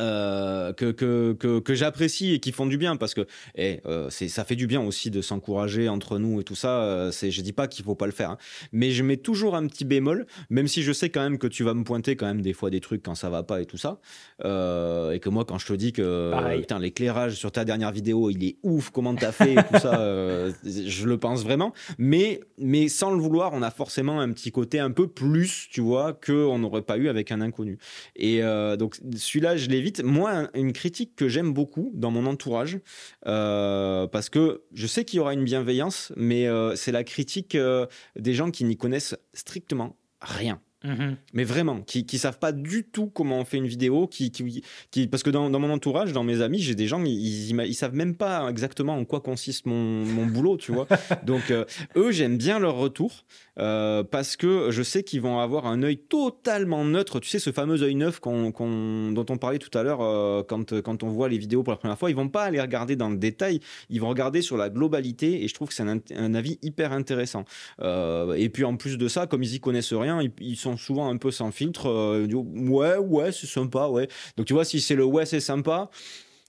[0.00, 4.10] Euh, que, que, que, que j'apprécie et qui font du bien parce que eh, euh,
[4.10, 6.80] ça fait du bien aussi de s'encourager entre nous et tout ça.
[6.80, 8.38] Euh, c'est, je dis pas qu'il faut pas le faire, hein.
[8.72, 11.62] mais je mets toujours un petit bémol, même si je sais quand même que tu
[11.62, 13.76] vas me pointer quand même des fois des trucs quand ça va pas et tout
[13.76, 14.00] ça.
[14.40, 18.44] et que moi, quand je te dis que putain, l'éclairage sur ta dernière vidéo, il
[18.44, 21.72] est ouf, comment t'as fait et tout ça, je le pense vraiment.
[21.98, 25.80] Mais, mais sans le vouloir, on a forcément un petit côté un peu plus, tu
[25.80, 27.78] vois, qu'on n'aurait pas eu avec un inconnu.
[28.16, 28.40] Et
[28.76, 32.78] donc celui-là, je l'ai Moi, une critique que j'aime beaucoup dans mon entourage,
[33.26, 37.54] euh, parce que je sais qu'il y aura une bienveillance, mais euh, c'est la critique
[37.54, 40.60] euh, des gens qui n'y connaissent strictement rien.
[40.84, 41.16] Mhm.
[41.32, 45.06] Mais vraiment, qui ne savent pas du tout comment on fait une vidéo, qui, qui,
[45.06, 48.14] parce que dans, mon entourage, dans mes amis, j'ai des gens, ils, ils, savent même
[48.14, 50.86] pas exactement en quoi consiste mon, mon boulot, tu vois.
[51.24, 51.64] Donc, euh,
[51.96, 53.24] eux, j'aime bien leur retour
[53.58, 57.18] euh, parce que je sais qu'ils vont avoir un œil totalement neutre.
[57.18, 61.02] Tu sais, ce fameux œil neuf dont on parlait tout à l'heure euh, quand, quand
[61.02, 63.16] on voit les vidéos pour la première fois, ils vont pas aller regarder dans le
[63.16, 66.58] détail, ils vont regarder sur la globalité et je trouve que c'est un, un, avis
[66.62, 67.44] hyper intéressant.
[67.80, 71.08] et puis en plus de ça, comme ils y connaissent rien, ils, ils sont souvent
[71.08, 71.88] un peu sans filtre.
[71.88, 74.08] Euh, ouais, ouais, c'est sympa, ouais.
[74.36, 75.90] Donc tu vois, si c'est le ouais, c'est sympa,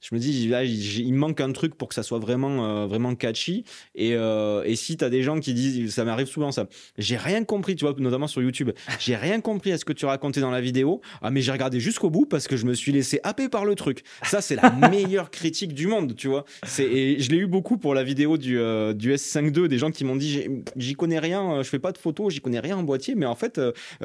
[0.08, 0.47] je me dis,
[0.99, 3.64] il manque un truc pour que ça soit vraiment, euh, vraiment catchy.
[3.95, 6.68] Et, euh, et si tu as des gens qui disent, ça m'arrive souvent ça,
[6.99, 10.06] j'ai rien compris, tu vois, notamment sur YouTube, j'ai rien compris à ce que tu
[10.06, 11.01] racontais dans la vidéo.
[11.24, 13.74] Ah, mais j'ai regardé jusqu'au bout parce que je me suis laissé happer par le
[13.74, 14.03] truc.
[14.24, 16.45] Ça, c'est la meilleure critique du monde, tu vois.
[16.78, 20.06] Et je l'ai eu beaucoup pour la vidéo du, euh, du S5 des gens qui
[20.06, 23.16] m'ont dit, j'y connais rien, je fais pas de photos, j'y connais rien en boîtier,
[23.16, 23.60] mais en fait,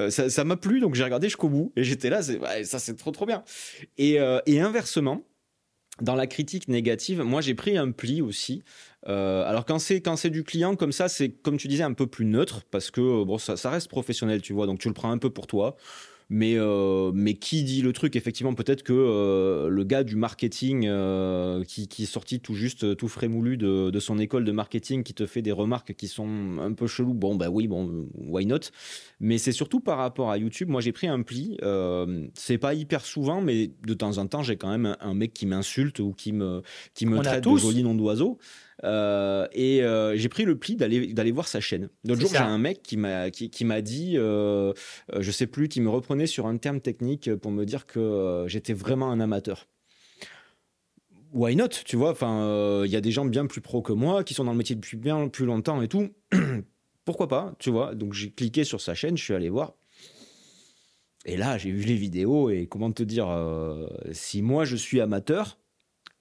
[0.09, 1.72] ça m'a plu, donc j'ai regardé jusqu'au bout.
[1.76, 3.42] Et j'étais là, ça, c'est trop, trop bien.
[3.98, 5.22] Et, et inversement,
[6.01, 8.62] dans la critique négative, moi j'ai pris un pli aussi.
[9.09, 11.94] Euh, alors quand c'est quand c'est du client comme ça, c'est comme tu disais un
[11.94, 14.66] peu plus neutre parce que bon ça, ça reste professionnel, tu vois.
[14.66, 15.76] Donc tu le prends un peu pour toi.
[16.33, 20.87] Mais, euh, mais qui dit le truc Effectivement, peut-être que euh, le gars du marketing
[20.87, 24.53] euh, qui, qui, est sorti tout juste, tout frais moulu de, de, son école de
[24.53, 28.07] marketing, qui te fait des remarques qui sont un peu cheloues, bon, bah oui, bon,
[28.14, 28.61] why not?
[29.18, 30.68] Mais c'est surtout par rapport à YouTube.
[30.68, 31.59] Moi, j'ai pris un pli.
[32.35, 35.47] c'est pas hyper souvent, mais de temps en temps, j'ai quand même un, mec qui
[35.47, 36.62] m'insulte ou qui me,
[36.95, 38.39] qui me traite de joli nom d'oiseau.
[38.85, 41.91] Euh, et euh, j'ai pris le pli d'aller d'aller voir sa chaîne.
[42.05, 44.72] L'autre jour, j'ai un mec qui m'a qui, qui m'a dit, euh,
[45.18, 48.72] je sais plus, qui me reprenait sur un terme technique pour me dire que j'étais
[48.72, 49.66] vraiment un amateur
[51.33, 54.24] why not Tu vois, enfin, il y a des gens bien plus pros que moi
[54.24, 56.11] qui sont dans le métier depuis bien plus longtemps et tout.
[57.05, 57.95] Pourquoi pas Tu vois?
[57.95, 59.74] Donc j'ai cliqué sur sa chaîne, je suis allé voir.
[61.26, 63.28] Et là, j'ai vu les vidéos et comment te dire,
[64.11, 65.59] si moi je suis amateur,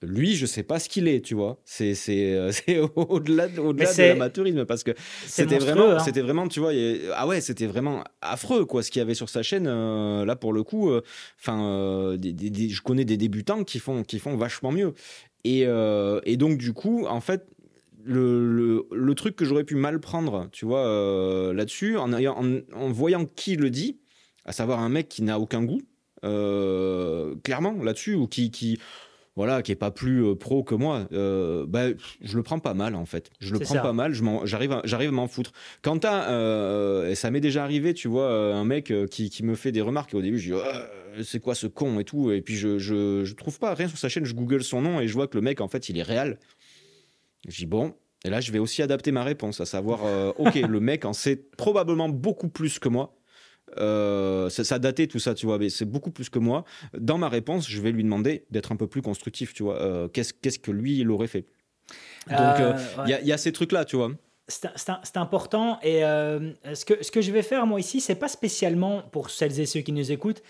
[0.02, 1.60] lui, je sais pas ce qu'il est, tu vois.
[1.64, 2.50] C'est euh,
[2.96, 4.92] au-delà au -delà de l'amateurisme parce que
[5.26, 5.98] c'était vraiment, hein.
[5.98, 6.72] c'était vraiment, tu vois,
[7.14, 9.66] ah ouais, c'était vraiment affreux quoi ce qu'il y avait sur sa chaîne.
[9.66, 11.02] Euh, là pour le coup, euh,
[11.38, 14.94] enfin, je connais des débutants qui font, qui font vachement mieux.
[15.44, 17.46] Et, et donc du coup, en fait,
[18.02, 23.26] le, le, truc que j'aurais pu mal prendre, tu vois, là-dessus, en, en, en, voyant
[23.26, 23.98] qui le dit,
[24.46, 25.82] à savoir un mec qui n'a aucun goût,
[26.22, 28.78] clairement là-dessus, ou qui, qui
[29.36, 31.88] voilà, qui est pas plus pro que moi, bah,
[32.20, 33.30] je le prends pas mal en fait.
[33.40, 34.12] Je le prends pas mal,
[34.44, 35.52] j'arrive à, à m'en foutre.
[35.82, 39.80] Quand t'as, ça m'est déjà arrivé, tu vois, un mec qui, qui, me fait des
[39.80, 42.56] remarques et au début je dis oh, c'est quoi ce con et tout, et puis
[42.56, 45.14] je, je, je trouve pas rien sur sa chaîne, je google son nom et je
[45.14, 46.38] vois que le mec en fait il est réel.
[47.48, 50.00] Je dis bon, et là je vais aussi adapter ma réponse, à savoir
[50.38, 53.19] ok le mec en sait probablement beaucoup plus que moi
[53.78, 56.64] euh, ça, a daté tout ça, tu vois, mais c'est beaucoup plus que moi.
[56.96, 59.80] Dans ma réponse, je vais lui demander d'être un peu plus constructif, tu vois.
[59.80, 61.46] Euh, qu'est-ce, qu'est-ce que lui, il aurait fait?
[62.28, 64.12] Donc, euh, il y, a ces trucs-là, tu vois.
[64.46, 65.78] C'est, important.
[65.82, 69.58] Et ce, que, ce que je vais faire, moi, ici, c'est pas spécialement pour celles
[69.58, 70.42] et ceux qui nous écoutent,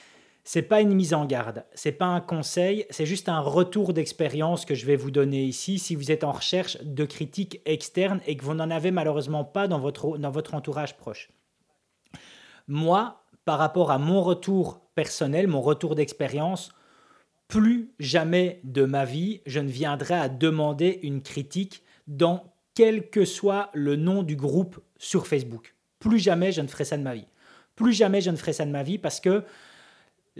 [0.44, 4.64] c'est pas une mise en garde, c'est pas un conseil, c'est juste un retour d'expérience
[4.64, 8.36] que je vais vous donner ici si vous êtes en recherche de critiques externes et
[8.36, 11.30] que vous n'en avez malheureusement pas dans votre, dans votre entourage proche.
[12.70, 16.70] Moi, par rapport à mon retour personnel, mon retour d'expérience,
[17.48, 22.44] plus jamais de ma vie, je ne viendrai à demander une critique dans
[22.76, 25.74] quel que soit le nom du groupe sur Facebook.
[25.98, 27.26] Plus jamais je ne ferai ça de ma vie.
[27.74, 29.42] Plus jamais je ne ferai ça de ma vie parce que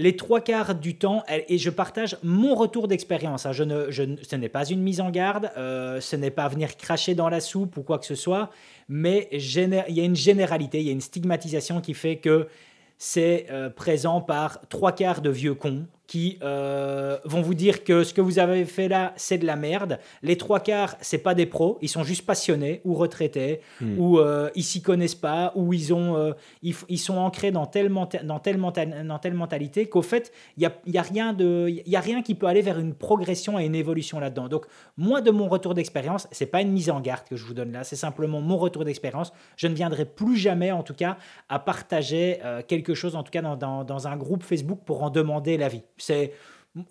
[0.01, 3.45] les trois quarts du temps, et je partage mon retour d'expérience.
[3.45, 3.53] Hein.
[3.53, 7.15] Je ne, ce n'est pas une mise en garde, euh, ce n'est pas venir cracher
[7.15, 8.49] dans la soupe ou quoi que ce soit,
[8.89, 12.49] mais il y a une généralité, il y a une stigmatisation qui fait que
[12.97, 18.03] c'est euh, présent par trois quarts de vieux cons qui euh, vont vous dire que
[18.03, 20.01] ce que vous avez fait là, c'est de la merde.
[20.25, 23.97] Les trois quarts, c'est pas des pros, ils sont juste passionnés ou retraités, hmm.
[23.97, 26.33] ou euh, ils s'y connaissent pas, ou ils, ont, euh,
[26.63, 27.93] ils, sont ancrés dans telle,
[28.25, 28.59] dans telle,
[29.07, 32.23] dans telle mentalité qu'au fait, il n'y a, y a, rien de, y a rien
[32.23, 34.49] qui peut aller vers une progression et une évolution là-dedans.
[34.49, 37.55] Donc, moi, de mon retour d'expérience, c'est pas une mise en garde que je vous
[37.55, 39.33] donne là, c'est simplement mon retour d'expérience.
[39.57, 43.43] Je ne viendrai plus jamais, en tout cas, à partager quelque chose, en tout cas
[43.43, 45.83] dans, dans, dans un groupe Facebook pour en demander l'avis.
[46.01, 46.33] C'est,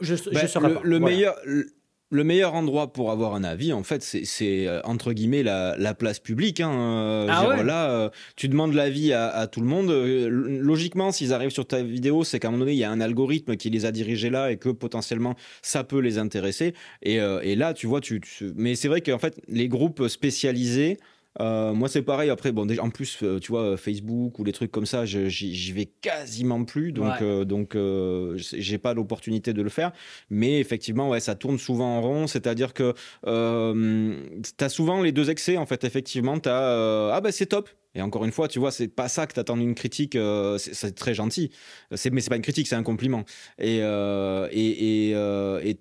[0.01, 1.35] je, je bah, le, meilleur.
[2.11, 6.19] Le, meilleur endroit pour avoir un avis, en fait, c'est euh, entre guillemets la, place
[6.19, 6.59] publique.
[6.59, 6.71] Hein.
[6.73, 9.91] Euh, ah là, euh, tu demandes l'avis à, à tout le monde.
[9.91, 13.01] logiquement, s'ils arrivent sur ta vidéo, c'est qu'à un moment donné, il y a un
[13.01, 16.73] algorithme qui les a dirigés là et que potentiellement ça peut les intéresser.
[17.03, 18.53] Et, et là, tu vois, tu, tu...
[18.55, 20.97] mais c'est vrai qu'en fait, les groupes spécialisés,
[21.39, 22.29] euh, moi, c'est pareil.
[22.29, 25.71] Après, bon, déjà, en plus, euh, tu vois, Facebook ou les trucs comme ça, j'y
[25.71, 26.91] vais quasiment plus.
[26.91, 27.77] Donc, euh, donc
[28.35, 29.91] j'ai pas l'opportunité de le faire.
[30.29, 32.27] Mais effectivement, ouais, ça tourne souvent en rond.
[32.27, 35.57] C'est-à-dire que tu as souvent les deux excès.
[35.57, 37.69] En fait, effectivement, tu as Ah, bah, c'est top.
[37.95, 40.17] Et encore une fois, tu vois, c'est pas ça que t'attends d'une critique.
[40.57, 41.51] c'est très gentil.
[41.91, 43.23] Mais c'est pas une critique, c'est un compliment.
[43.57, 45.79] Et, et, et, et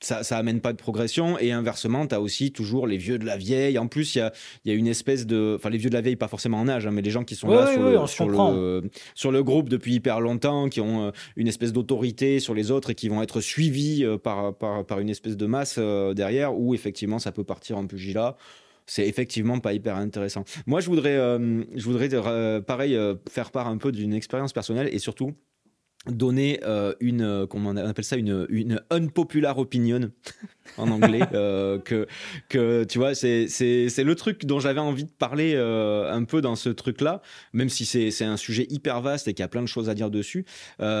[0.00, 1.38] ça, ça amène pas de progression.
[1.38, 3.78] Et inversement, tu as aussi toujours les vieux de la vieille.
[3.78, 4.32] En plus, il y a,
[4.64, 5.54] y a, une espèce de.
[5.56, 7.34] Enfin, les vieux de la vieille, pas forcément en âge, hein, mais les gens qui
[7.34, 11.10] sont là sur, le, sur, le, sur, le, groupe depuis hyper longtemps, qui ont euh,
[11.36, 15.00] une espèce d'autorité sur les autres et qui vont être suivis euh, par, par, par,
[15.00, 18.36] une espèce de masse euh, derrière, où effectivement, ça peut partir en pugilat
[18.88, 20.44] c'est effectivement pas hyper intéressant.
[20.64, 22.08] Moi, je voudrais, je voudrais
[22.62, 22.96] pareil,
[23.28, 25.32] faire part un peu d'une expérience personnelle et surtout
[26.10, 30.10] donner euh, une euh, comment on appelle ça une, une unpopular opinion
[30.78, 32.06] en anglais euh, que
[32.48, 36.68] que tu vois c'est le truc dont j'avais envie de parler un peu dans ce
[36.68, 39.68] truc là même si c'est un sujet hyper vaste et qu'il y a plein de
[39.68, 40.44] choses à dire dessus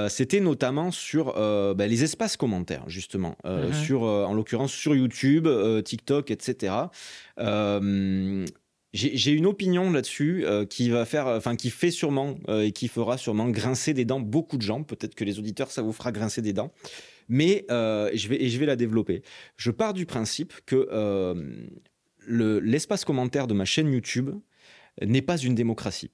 [0.08, 3.72] c'était notamment sur bah, les espaces commentaires justement mm-hmm.
[3.72, 5.48] sur en l'occurrence sur YouTube
[5.84, 6.72] TikTok etc
[8.96, 12.88] j'ai une opinion là-dessus euh, qui va faire, enfin qui fait sûrement euh, et qui
[12.88, 14.82] fera sûrement grincer des dents beaucoup de gens.
[14.82, 16.72] Peut-être que les auditeurs ça vous fera grincer des dents,
[17.28, 19.22] mais euh, je vais je vais la développer.
[19.56, 20.88] Je pars du principe que
[22.26, 24.30] l'espace commentaire de ma chaîne YouTube
[25.02, 26.10] n'est pas une démocratie.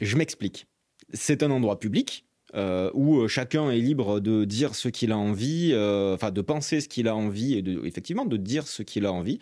[0.00, 0.66] Je m'explique.
[1.12, 2.25] C'est un endroit public
[2.56, 6.40] euh, où euh, chacun est libre de dire ce qu'il a envie, euh, enfin de
[6.40, 9.38] penser ce qu'il a envie et de, effectivement de dire ce qu'il a envie.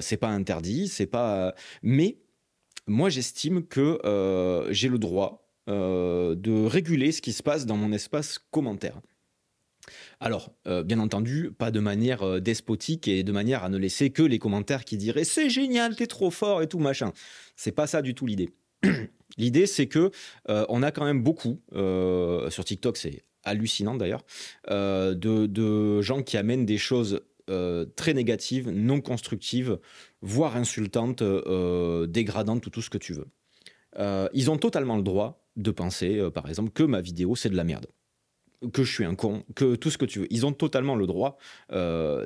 [0.00, 1.54] c'est pas interdit, c'est pas.
[1.82, 2.18] Mais
[2.86, 3.98] moi, j'estime que
[4.70, 9.00] j'ai le droit de réguler ce qui se passe dans mon espace commentaire.
[10.20, 10.52] Alors,
[10.84, 14.84] bien entendu, pas de manière despotique et de manière à ne laisser que les commentaires
[14.84, 17.12] qui diraient c'est génial, t'es trop fort et tout machin.
[17.56, 18.50] C'est pas ça du tout l'idée.
[19.38, 20.10] L'idée, c'est que
[20.48, 24.24] euh, on a quand même beaucoup euh, sur TikTok, c'est hallucinant d'ailleurs,
[24.70, 27.20] euh, de, gens qui amènent des choses
[27.96, 29.78] très négatives, non constructives,
[30.22, 31.22] voire insultantes,
[32.08, 33.26] dégradantes, tout, ce que tu veux.
[34.32, 37.64] ils ont totalement le droit de penser, par exemple, que ma vidéo c'est de la
[37.64, 37.86] merde
[38.72, 40.28] que je suis un con, que tout ce que tu veux.
[40.30, 41.36] Ils ont totalement le droit.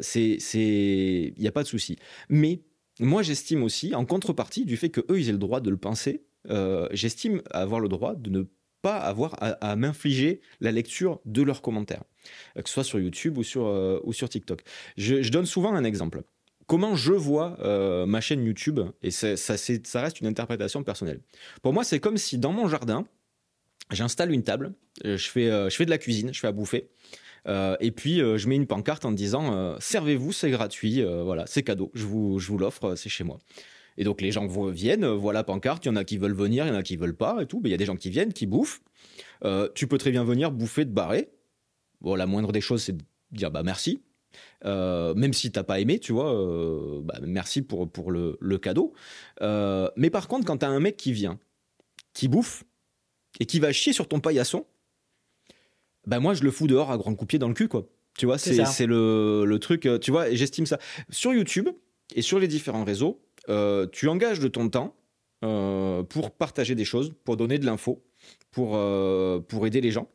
[0.03, 1.97] c'est, il n'y a pas de souci.
[2.29, 2.61] Mais
[3.01, 5.77] moi, j'estime aussi, en contrepartie du fait que eux, ils aient le droit de le
[5.77, 8.43] penser, euh, j'estime avoir le droit de ne
[8.83, 12.05] pas avoir à, m'infliger la lecture de leurs commentaires,
[12.55, 14.63] que ce soit sur YouTube ou sur, sur TikTok.
[14.97, 16.23] je donne souvent un exemple
[16.67, 19.35] comment je vois euh, ma chaîne YouTube, et ça,
[19.95, 21.21] reste une interprétation personnelle.
[21.63, 23.07] Pour moi, c'est comme si dans mon jardin,
[23.91, 24.73] j'installe une table,
[25.05, 26.89] euh, je fais, euh, de la cuisine, je fais à bouffer,
[27.81, 32.05] et puis je mets une pancarte en disant servez-vous, c'est gratuit, voilà, c'est cadeau, je
[32.05, 33.39] vous l'offre, c'est chez moi.
[33.99, 36.67] Et donc les gens viennent, voilà la pancarte, il y en a qui veulent venir,
[36.67, 37.97] il y en a qui veulent pas et tout, mais il y a des gens
[37.97, 38.83] qui viennent, qui bouffent.
[39.75, 41.31] tu peux très bien venir bouffer, de barrer.
[42.01, 44.03] Bon, la moindre des choses, c'est de dire bah merci,
[44.65, 48.93] euh, même si t'as pas aimé, tu vois, euh, bah, merci pour, pour le, cadeau.
[49.43, 51.39] Euh, mais par contre, quand t'as un mec qui vient,
[52.13, 52.65] qui bouffe,
[53.39, 54.67] et qui va chier sur ton paillasson,
[56.07, 57.87] bah moi je le fous dehors à grand coup pied dans le cul, quoi.
[58.17, 60.79] Tu vois, c'est le, le, truc, tu vois, et j'estime ça.
[61.11, 61.69] Sur YouTube
[62.15, 63.21] et sur les différents réseaux,
[63.93, 64.95] tu engages de ton temps
[65.41, 68.03] pour partager des choses, pour donner de l'info,
[68.51, 68.79] pour,
[69.49, 70.09] pour aider les gens.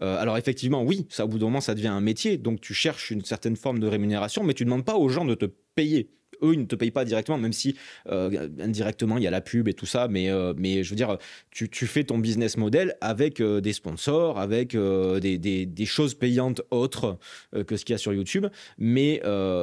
[0.00, 2.74] Euh, alors effectivement, oui, ça au bout d'un moment, ça devient un métier, donc tu
[2.74, 5.46] cherches une certaine forme de rémunération, mais tu ne demandes pas aux gens de te
[5.74, 6.08] payer.
[6.42, 7.76] Eux, ils ne te payent pas directement, même si
[8.08, 10.96] euh, indirectement, il y a la pub et tout ça, mais, euh, mais je veux
[10.96, 11.18] dire,
[11.52, 17.18] tu, fais ton business model avec des sponsors, avec des, des, choses payantes autres
[17.52, 19.22] que ce qu'il y a sur YouTube, mais,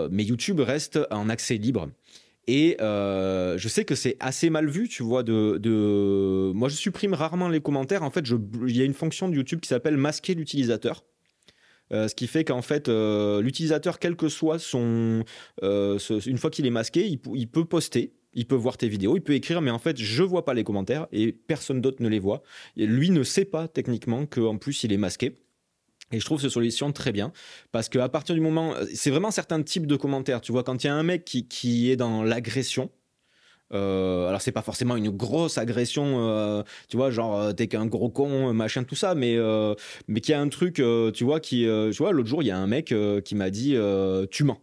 [0.10, 1.90] mais YouTube reste en accès libre.
[2.52, 5.22] Et euh, je sais que c'est assez mal vu, tu vois.
[5.22, 8.02] De, Moi, je supprime rarement les commentaires.
[8.02, 8.26] En fait,
[8.68, 11.06] il y a une fonction de YouTube qui s'appelle masquer l'utilisateur.
[11.94, 15.24] Euh, ce qui fait qu'en fait, euh, l'utilisateur, quel que soit son.
[15.62, 19.34] une fois qu'il est masqué, il, peut poster, il peut voir tes vidéos, il peut
[19.34, 22.42] écrire, mais en fait, je vois pas les commentaires et personne d'autre ne les voit.
[22.76, 25.36] Lui ne sait pas techniquement qu'en plus, il est masqué.
[26.12, 27.32] Et je trouve cette solution très bien
[27.72, 30.42] parce qu'à partir du moment, c'est vraiment certains types de commentaires.
[30.42, 32.90] Tu vois, quand il y a un mec qui, qui est dans l'agression,
[33.74, 37.86] euh, alors c'est pas forcément une grosse agression, euh, tu vois, genre euh, t'es qu'un
[37.86, 39.38] gros con, machin, tout ça, mais
[40.08, 40.82] mais qui a un truc,
[41.14, 42.94] tu vois, qui, tu vois, l'autre jour il y a un mec
[43.26, 43.76] qui m'a dit
[44.32, 44.60] tu mens.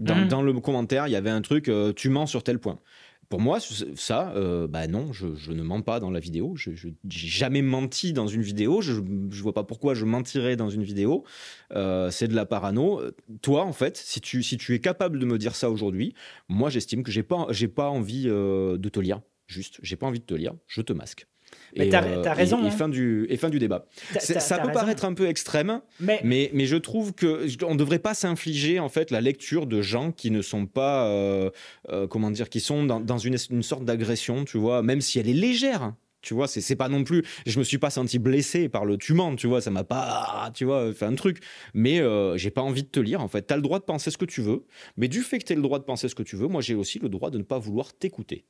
[0.00, 0.28] Dans, mmh.
[0.28, 2.80] dans, le commentaire, il y avait un truc tu mens sur tel point.
[3.28, 6.54] Pour moi, ça, euh, bah non, je, ne mens pas dans la vidéo.
[6.56, 8.80] Je n'ai jamais menti dans une vidéo.
[8.80, 11.24] Je ne vois pas pourquoi je mentirais dans une vidéo.
[11.72, 13.00] Euh, c'est de la parano.
[13.42, 16.14] Toi, en fait, si tu, es capable de me dire ça aujourd'hui,
[16.48, 19.20] moi, j'estime que j'ai pas, pas envie euh, de te lire.
[19.46, 20.54] Juste, j'ai pas envie de te lire.
[20.66, 21.26] Je te masque.
[21.76, 22.62] Mais tu as, euh, raison.
[22.62, 22.70] Et, hein.
[22.70, 23.86] fin du, et fin du débat.
[24.18, 28.78] ça peut paraître un peu extrême, mais, mais, je trouve qu'on ne devrait pas s'infliger
[28.78, 31.50] en fait la lecture de gens qui ne sont pas, euh,
[31.90, 35.28] euh, comment dire, qui sont dans, une, une, sorte d'agression, tu vois, même si elle
[35.28, 35.94] est légère.
[36.22, 37.22] Tu vois, c'est pas non plus.
[37.44, 40.50] Je me suis pas senti blessé par le tu mens, tu vois, ça m'a pas,
[40.54, 41.40] tu vois, fait un truc.
[41.74, 42.00] Mais
[42.36, 43.46] j'ai pas envie de te lire, en fait.
[43.46, 44.64] Tu as le droit de penser ce que tu veux,
[44.96, 46.62] mais du fait que tu as le droit de penser ce que tu veux, moi
[46.62, 48.46] j'ai aussi le droit de ne pas vouloir t'écouter.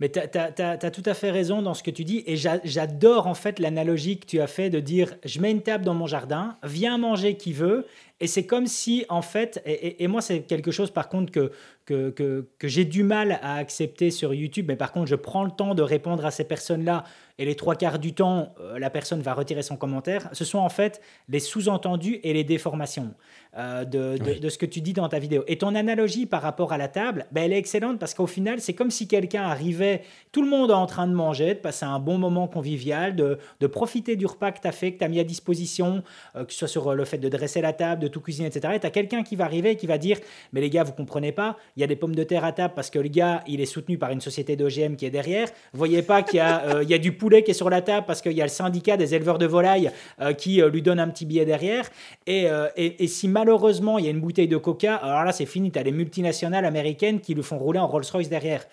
[0.00, 2.24] Mais tu as, tout à fait raison dans ce que tu dis.
[2.26, 5.84] Et j'adore en fait l'analogie que tu as fait de dire je mets une table
[5.84, 7.86] dans mon jardin, viens manger qui veut.
[8.20, 11.52] Et c'est comme si en fait, et, moi c'est quelque chose par contre que,
[11.86, 15.44] que, que, que j'ai du mal à accepter sur YouTube, mais par contre je prends
[15.44, 17.04] le temps de répondre à ces personnes-là
[17.38, 20.58] et les trois quarts du temps, euh, la personne va retirer son commentaire, ce sont
[20.58, 23.12] en fait les sous-entendus et les déformations
[23.56, 25.42] euh, de, de, ce que tu dis dans ta vidéo.
[25.48, 28.60] Et ton analogie par rapport à la table, ben, elle est excellente parce qu'au final,
[28.60, 31.84] c'est comme si quelqu'un arrivait, tout le monde est en train de manger, de passer
[31.84, 35.04] un bon moment convivial, de, de profiter du repas que tu as fait, que tu
[35.04, 36.04] as mis à disposition,
[36.36, 38.74] euh, que ce soit sur le fait de dresser la table, de tout cuisiner, etc.
[38.76, 40.18] Et tu as quelqu'un qui va arriver et qui va dire,
[40.52, 42.74] mais les gars, vous comprenez pas, il y a des pommes de terre à table
[42.74, 45.48] parce que le gars, il est soutenu par une société d'OGM qui est derrière.
[45.72, 47.82] Vous voyez pas qu'il y, a, il y a du poulet qui est sur la
[47.82, 50.82] table parce qu'il y a le syndicat des éleveurs de volailles euh, qui euh, lui
[50.82, 51.88] donne un petit billet derrière.
[52.28, 55.46] Euh, et, et, si malheureusement il y a une bouteille de coca, alors là c'est
[55.46, 58.64] fini, tu as les multinationales américaines qui lui font rouler en Rolls-Royce derrière.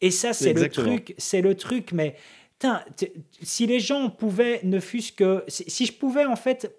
[0.00, 2.16] Et ça, c'est le truc, c'est le truc, mais
[3.42, 5.44] si les gens pouvaient, ne fût-ce que.
[5.48, 6.74] Si je pouvais, en fait,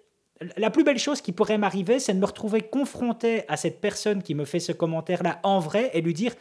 [0.56, 4.22] la plus belle chose qui pourrait m'arriver, c'est de me retrouver confronté à cette personne
[4.22, 6.34] qui me fait ce commentaire-là en vrai et lui dire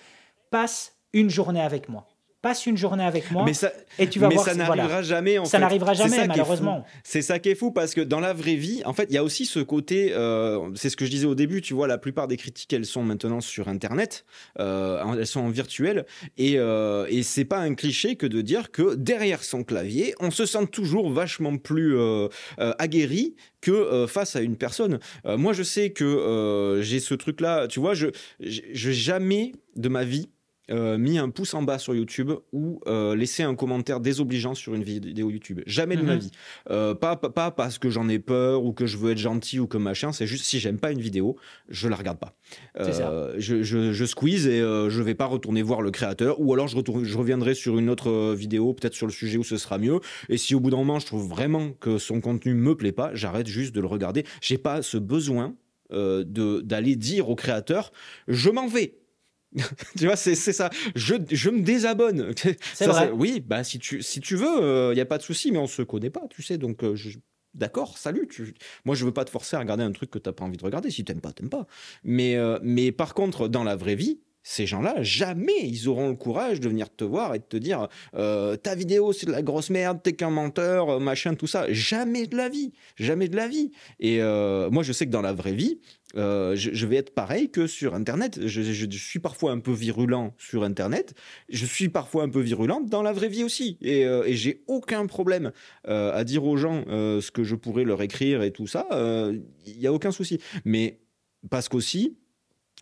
[0.50, 2.08] passe une journée avec moi
[2.42, 5.46] passe une journée avec moi mais ça, et tu vas mais ça n'arrivera jamais en
[5.46, 6.86] ça n'arrivera jamais malheureusement.
[7.04, 9.18] c'est ça qui est fou parce que dans la vraie vie en fait il y
[9.18, 11.98] a aussi ce côté euh, c'est ce que je disais au début tu vois la
[11.98, 14.26] plupart des critiques elles sont maintenant sur internet
[14.60, 16.06] euh, elles sont en virtuel
[16.38, 20.30] et, euh, et c'est pas un cliché que de dire que derrière son clavier on
[20.30, 22.28] se sent toujours vachement plus euh,
[22.58, 25.00] aguerri que face à une personne.
[25.26, 28.08] Moi je sais que j'ai ce truc là tu vois je,
[28.40, 30.30] je jamais de ma vie
[30.70, 34.74] euh, mis un pouce en bas sur YouTube ou euh, laissé un commentaire désobligeant sur
[34.76, 35.62] une vidéo YouTube.
[35.66, 36.20] Jamais de ma Mhm.
[36.20, 36.32] vie.
[36.70, 39.60] Euh, pas, pas, pas parce que j'en ai peur ou que je veux être gentil
[39.60, 40.12] ou que machin.
[40.12, 41.38] C'est juste si j'aime pas une vidéo,
[41.70, 42.36] je la regarde pas.
[42.76, 43.10] Ça.
[43.10, 46.68] Euh, je, je, je squeeze et je vais pas retourner voir le créateur ou alors
[46.68, 49.78] je, retourne, je reviendrai sur une autre vidéo, peut-être sur le sujet où ce sera
[49.78, 50.00] mieux.
[50.30, 53.12] Et si au bout d'un moment je trouve vraiment que son contenu me plaît pas,
[53.14, 54.26] j'arrête juste de le regarder.
[54.42, 55.56] J'ai pas ce besoin
[55.90, 57.92] d'aller dire au créateur
[58.28, 58.96] je m'en vais.
[59.98, 60.70] tu vois, c'est ça.
[60.96, 62.34] Je, je me désabonne.
[62.74, 63.12] C'est Ça, vrai.
[63.12, 65.68] oui, bah si tu, si tu veux, il n'y a pas de souci, mais on
[65.68, 66.58] se connaît pas, tu sais.
[66.58, 67.18] Donc, euh, je-
[67.54, 68.28] d'accord, salut.
[68.28, 68.54] tu-
[68.86, 70.58] moi, je veux pas te forcer à regarder un truc que tu n'as pas envie
[70.58, 70.92] de regarder.
[70.92, 71.66] Si t'aimes pas, t'aimes pas.
[72.04, 74.20] Mais, euh, mais par contre, dans la vraie vie,
[74.50, 77.90] ces gens-là, jamais ils auront le courage de venir te voir et de te dire
[78.16, 81.66] euh, ta vidéo c'est de la grosse merde, t'es qu'un menteur, euh, machin, tout ça.
[81.74, 83.72] Jamais de la vie, jamais de la vie.
[84.00, 85.82] Et euh, moi, je sais que dans la vraie vie,
[86.16, 88.40] je, vais être pareil que sur Internet.
[88.48, 91.14] Je, suis parfois un peu virulent sur Internet.
[91.50, 93.78] Je suis parfois un peu virulent dans la vraie vie aussi.
[93.82, 95.52] Et, j'ai aucun problème
[95.84, 98.88] à dire aux gens ce que je pourrais leur écrire et tout ça.
[99.66, 100.40] Il n'y a aucun souci.
[100.64, 101.02] Mais
[101.50, 102.18] parce qu'aussi,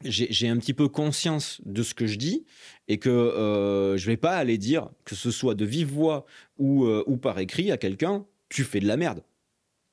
[0.03, 2.45] j'ai un petit peu conscience de ce que je dis
[2.87, 6.25] et que euh, je vais pas aller dire, que ce soit de vive voix
[6.57, 9.23] ou, euh, ou par écrit à quelqu'un, tu fais de la merde.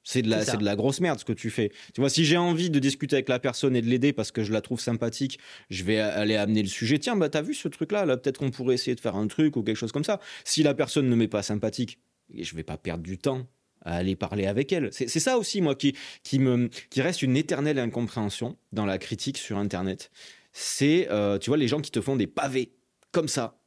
[0.04, 0.52] C'est de, la, C'est ça.
[0.52, 1.70] c'est de la grosse merde ce que tu fais.
[1.94, 4.42] Tu vois, si j'ai envie de discuter avec la personne et de l'aider parce que
[4.42, 5.38] je la trouve sympathique,
[5.70, 6.98] je vais aller amener le sujet.
[6.98, 8.04] Tiens, bah, t'as vu ce truc-là?
[8.04, 10.18] Là, Peut-être qu'on pourrait essayer de faire un truc ou quelque chose comme ça.
[10.44, 12.00] Si la personne ne m'est pas sympathique,
[12.36, 13.46] je vais pas perdre du temps
[13.84, 14.88] à aller parler avec elle.
[14.92, 19.38] C'est ça aussi, moi, qui, qui, me, qui reste une éternelle incompréhension dans la critique
[19.38, 20.10] sur Internet.
[20.52, 22.72] C'est, euh, tu vois, les gens qui te font des pavés
[23.10, 23.58] comme ça.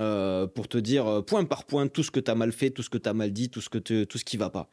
[0.00, 2.70] euh, pour te dire euh, point par point tout ce que tu as mal fait,
[2.70, 4.50] tout ce que tu as mal dit, tout ce, que te- tout ce qui va
[4.50, 4.68] pas.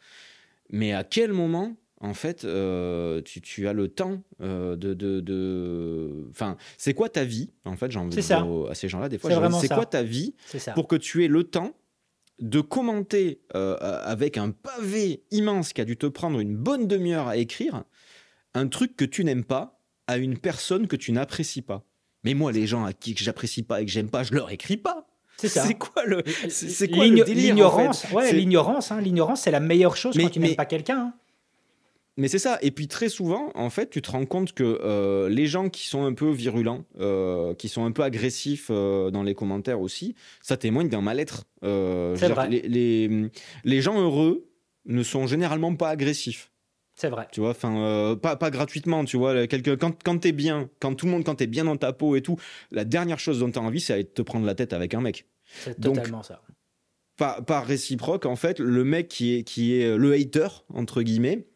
[0.71, 5.19] Mais à quel moment, en fait, euh, tu, tu as le temps euh, de, de,
[5.19, 7.89] de- Enfin, c'est quoi ta vie En fait,
[8.39, 9.29] dire au- à ces gens-là, des fois,
[9.61, 10.33] C'est quoi ta vie
[10.73, 11.75] pour que tu aies le temps
[12.41, 17.27] de commenter euh, avec un pavé immense qui a dû te prendre une bonne demi-heure
[17.27, 17.83] à écrire
[18.53, 21.83] un truc que tu n'aimes pas à une personne que tu n'apprécies pas.
[22.23, 24.49] Mais moi, les gens à qui que j'apprécie pas et que j'aime pas, je leur
[24.51, 25.05] écris pas.
[25.37, 25.63] C'est ça.
[25.67, 29.61] C'est quoi le, c'est quoi en L'ignorance, fait ouais, C'est- l'ignorance, hein, l'ignorance, c'est la
[29.61, 30.97] meilleure chose Mais- quand tu n'aimes pas quelqu'un.
[30.99, 31.13] hein.
[32.19, 32.59] Mais c'est ça.
[32.61, 35.87] Et puis très souvent, en fait, tu te rends compte que euh, les gens qui
[35.87, 40.15] sont un peu virulents, euh, qui sont un peu agressifs euh, dans les commentaires aussi,
[40.41, 41.45] ça témoigne d'un mal-être.
[41.63, 43.29] Les, les,
[43.63, 44.49] les gens heureux
[44.85, 46.51] ne sont généralement pas agressifs.
[46.93, 47.29] C'est vrai.
[47.31, 49.47] Tu vois, enfin, pas, pas gratuitement, tu vois.
[49.47, 52.21] Quand, quand t'es bien, quand tout le monde, quand t'es bien dans ta peau et
[52.21, 52.35] tout,
[52.71, 55.25] la dernière chose dont t'as envie, c'est aller te prendre la tête avec un mec.
[55.45, 56.41] C'est Donc, totalement ça.
[57.15, 61.47] par, par réciproque, en fait, le mec qui est, qui est le hater, entre guillemets,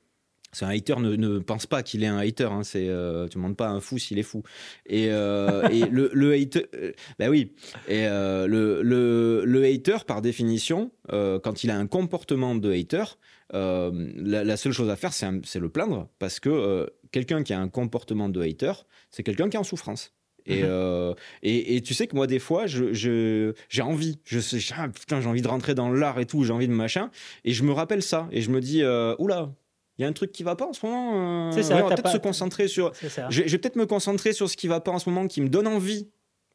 [0.54, 2.46] c'est un hater ne, ne pense pas qu'il est un hater.
[2.52, 4.44] Hein, c'est, euh, tu ne demandes pas à un fou s'il est fou.
[4.86, 7.52] Et, euh, et le, le hater, euh, bah oui.
[7.88, 12.72] Et euh, le, le, le hater, par définition, euh, quand il a un comportement de
[12.72, 13.04] hater,
[13.52, 17.70] la, la seule chose à faire, c'est, le plaindre, parce que quelqu'un qui a un
[17.70, 18.74] comportement de hater,
[19.12, 20.14] c'est quelqu'un qui est en souffrance.
[20.46, 20.70] Et, Mhm.
[20.70, 24.20] euh, et, et tu sais que moi, des fois, je, je- j'ai envie.
[24.26, 26.74] Je sais, ah, putain, j'ai envie de rentrer dans l'art et tout, j'ai envie de
[26.74, 27.12] machin.
[27.46, 28.28] Et je me rappelle ça.
[28.32, 29.54] Et je me dis, euh, oula,
[29.98, 31.50] il y a un truc qui va pas en ce moment.
[31.50, 32.92] euh, C'est ça, ouais, on va t'as peut-être pas- se concentrer sur.
[33.30, 35.50] Je, vais- peut-être me concentrer sur ce qui va pas en ce moment, qui me
[35.50, 36.10] donne envie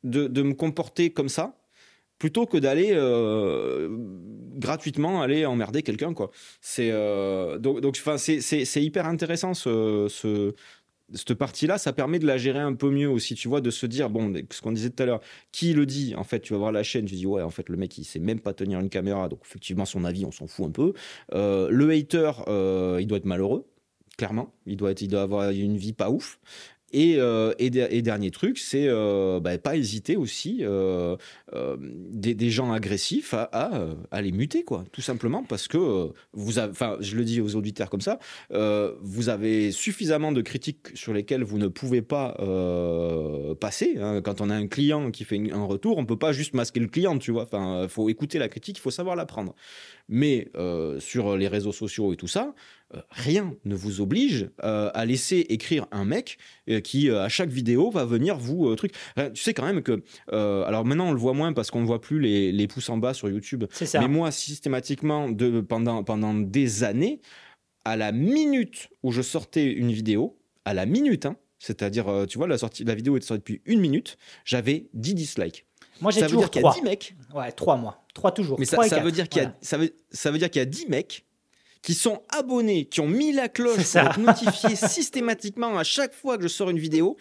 [0.04, 1.56] de, de me comporter comme ça,
[2.18, 3.88] plutôt que d'aller euh,
[4.56, 6.30] gratuitement aller emmerder quelqu'un, quoi.
[6.60, 10.52] C'est euh, donc, donc, enfin, c'est hyper intéressant ce, ce-
[11.14, 13.86] cette partie-là, ça permet de la gérer un peu mieux aussi, tu vois, de se
[13.86, 15.20] dire, bon, ce qu'on disait tout à l'heure,
[15.52, 17.68] qui le dit En fait, tu vas voir la chaîne, tu dis, ouais, en fait,
[17.68, 20.46] le mec, il sait même pas tenir une caméra, donc effectivement, son avis, on s'en
[20.46, 20.92] fout un peu.
[21.34, 23.66] Euh, le hater, euh, il doit être malheureux,
[24.16, 24.54] clairement.
[24.66, 26.38] Il doit, être, il doit avoir une vie pas ouf.
[26.92, 31.16] Et, euh, et, de- et dernier truc, c'est euh, bah, pas hésiter aussi euh,
[32.10, 37.24] des, gens agressifs à, les muter, quoi, tout simplement parce que vous enfin, je le
[37.24, 38.18] dis aux auditeurs comme ça,
[38.50, 42.34] vous avez suffisamment de critiques sur lesquelles vous ne pouvez pas
[43.60, 43.96] passer.
[44.00, 44.22] hein.
[44.22, 46.88] Quand on a un client qui fait un retour, on peut pas juste masquer le
[46.88, 47.42] client, tu vois.
[47.42, 49.54] Enfin, faut écouter la critique, il faut savoir la prendre.
[50.08, 50.50] Mais
[51.00, 52.54] sur les réseaux sociaux et tout ça,
[53.10, 56.38] rien ne vous oblige euh, à laisser écrire un mec
[56.70, 58.92] euh, qui, euh, à chaque vidéo, va venir vous euh, truc.
[59.18, 61.80] Euh, Tu sais quand même que, euh, alors maintenant on le voit moins parce qu'on
[61.82, 63.64] ne voit plus les, les pouces en bas sur YouTube.
[63.70, 64.00] Ça.
[64.00, 67.20] Mais moi, systématiquement, de, pendant, pendant des années,
[67.84, 72.38] à la minute où je sortais une vidéo, à la minute, hein, c'est-à-dire, euh, tu
[72.38, 75.66] vois, la, sortie, la vidéo était sortie depuis une minute, j'avais 10 dislikes.
[76.00, 76.80] Moi, j'ai Ça veut toujours dire qu'il y a trois.
[76.80, 78.04] 10 mecs, Ouais, trois mois.
[78.14, 78.58] Trois toujours.
[78.58, 79.58] mais ça, Trois et ça veut dire qu'il y a, Voilà.
[79.62, 81.24] ça veut, ça veut dire qu'il y a 10 mecs
[81.82, 86.36] qui sont abonnés, qui ont mis la cloche pour être notifiés systématiquement à chaque fois
[86.36, 87.16] que je sors une vidéo,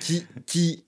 [0.00, 0.84] qui, qui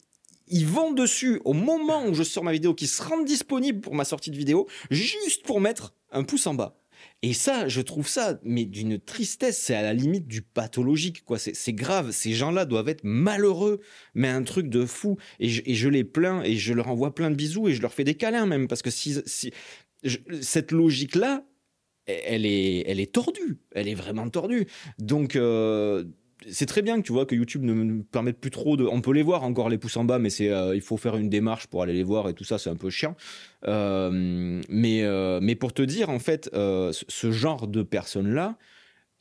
[0.48, 3.94] ils vont dessus au moment où je sors ma vidéo, qui se rendent disponibles pour
[3.94, 6.78] ma sortie de vidéo, juste pour mettre un pouce en bas.
[7.22, 11.38] Et ça, je trouve ça, mais d'une tristesse, c'est à la limite du pathologique, quoi.
[11.38, 12.10] C'est grave.
[12.10, 13.80] Ces gens-là doivent être malheureux,
[14.14, 15.16] mais un truc de fou.
[15.38, 18.04] Et je, les plains et je leur envoie plein de bisous et je leur fais
[18.04, 19.52] des câlins même, parce que si, si
[20.40, 21.44] cette logique-là,
[22.06, 23.58] elle est, elle est tordue.
[23.72, 24.66] Elle est vraiment tordue.
[24.98, 26.04] Donc, euh,
[26.50, 28.84] c'est très bien que tu vois que YouTube ne nous permette plus trop de.
[28.84, 31.16] On peut les voir encore les pouces en bas, mais c'est euh, il faut faire
[31.16, 33.16] une démarche pour aller les voir et tout ça, c'est un peu chiant.
[33.68, 35.02] Euh, mais
[35.40, 38.56] mais pour te dire en fait, ce genre de personnes là,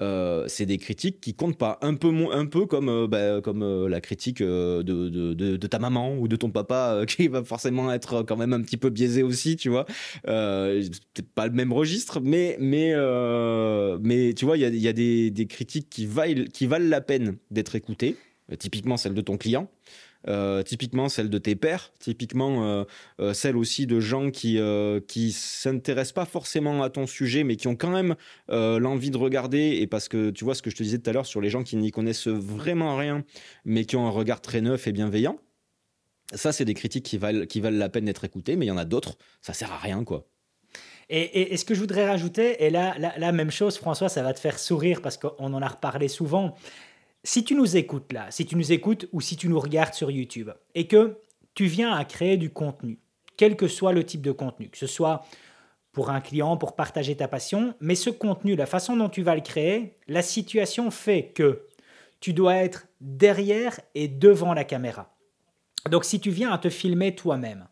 [0.02, 1.78] euh, c'est des critiques qui comptent pas.
[1.82, 5.80] Un peu, un peu comme, euh, bah, comme euh, la critique de, de, de, ta
[5.80, 9.24] maman ou de ton papa, qui va forcément être quand même un petit peu biaisé
[9.24, 9.86] aussi, tu vois.
[10.24, 12.94] peut-être pas le même registre, mais, mais,
[14.02, 17.38] mais tu vois, il y a, des, des, critiques qui valent, qui valent la peine
[17.52, 18.16] d'être écoutées,
[18.58, 19.70] typiquement celle de ton client.
[20.28, 22.84] Euh, typiquement celle de tes pères, typiquement euh,
[23.20, 24.60] euh, celle aussi de gens qui
[25.08, 28.16] qui s'intéressent pas forcément à ton sujet, mais qui ont quand même
[28.50, 29.78] l'envie de regarder.
[29.82, 31.50] Et parce que tu vois ce que je te disais tout à l'heure sur les
[31.50, 33.24] gens qui n'y connaissent vraiment rien,
[33.66, 35.40] mais qui ont un regard très neuf et bienveillant.
[36.34, 38.72] Ça, c'est des critiques qui valent qui valent la peine d'être écoutées, mais il y
[38.72, 40.28] en a d'autres, ça sert à rien quoi.
[41.14, 44.40] Et, ce que je voudrais rajouter, et là, la même chose, François, ça va te
[44.40, 46.56] faire sourire parce qu'on en a reparlé souvent,
[47.24, 50.12] si tu nous écoutes là, si tu nous écoutes ou si tu nous regardes sur
[50.12, 51.18] YouTube et que
[51.54, 53.00] tu viens à créer du contenu,
[53.38, 55.24] quel que soit le type de contenu, que ce soit
[55.92, 59.36] pour un client, pour partager ta passion, mais ce contenu, la façon dont tu vas
[59.36, 61.68] le créer, la situation fait que
[62.20, 65.14] tu dois être derrière et devant la caméra.
[65.90, 67.68] Donc si tu viens à te filmer toi-même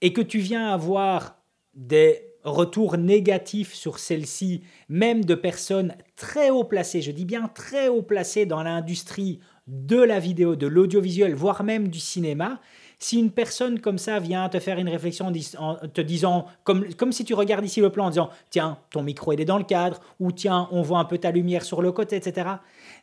[0.00, 1.36] et que tu viens avoir
[1.74, 7.88] des retour négatif sur celle-ci, même de personnes très haut placées, je dis bien très
[7.88, 12.60] haut placées dans l'industrie de la vidéo, de l'audiovisuel, voire même du cinéma,
[12.98, 17.12] si une personne comme ça vient te faire une réflexion en te disant, comme, comme
[17.12, 20.00] si tu regardes ici le plan en disant, tiens, ton micro est dans le cadre,
[20.18, 22.48] ou tiens, on voit un peu ta lumière sur le côté, etc.,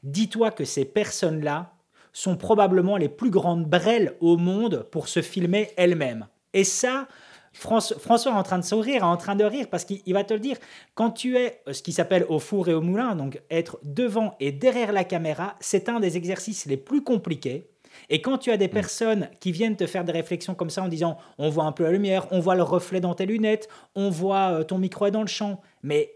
[0.04, 1.72] dis-toi que ces personnes-là
[2.12, 6.28] sont probablement les plus grandes brelles au monde pour se filmer elles-mêmes.
[6.54, 7.08] Et ça,
[7.56, 10.40] François est en train de sourire, en train de rire, parce qu'il va te le
[10.40, 10.58] dire.
[10.94, 14.36] Quand tu es euh, ce qui s'appelle au four et au moulin, donc être devant
[14.40, 17.70] et derrière la caméra, c'est un des exercices les plus compliqués.
[18.10, 18.72] Et quand tu as des mm.
[18.72, 21.84] personnes qui viennent te faire des réflexions comme ça en disant on voit un peu
[21.84, 25.12] la lumière, on voit le reflet dans tes lunettes, on voit euh, ton micro est
[25.12, 26.12] dans le champ, mais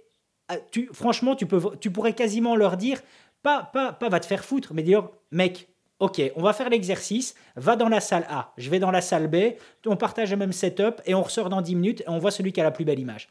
[0.51, 3.01] euh, tu, franchement, tu, peux, tu pourrais quasiment leur dire
[3.43, 5.69] pas, pas, pas va te faire foutre, mais dire mec,
[5.99, 7.35] Ok, on va faire l'exercice.
[7.57, 10.53] Va dans la salle A, je vais dans la salle B, on partage le même
[10.53, 12.85] setup et on ressort dans 10 minutes et on voit celui qui a la plus
[12.85, 13.27] belle image.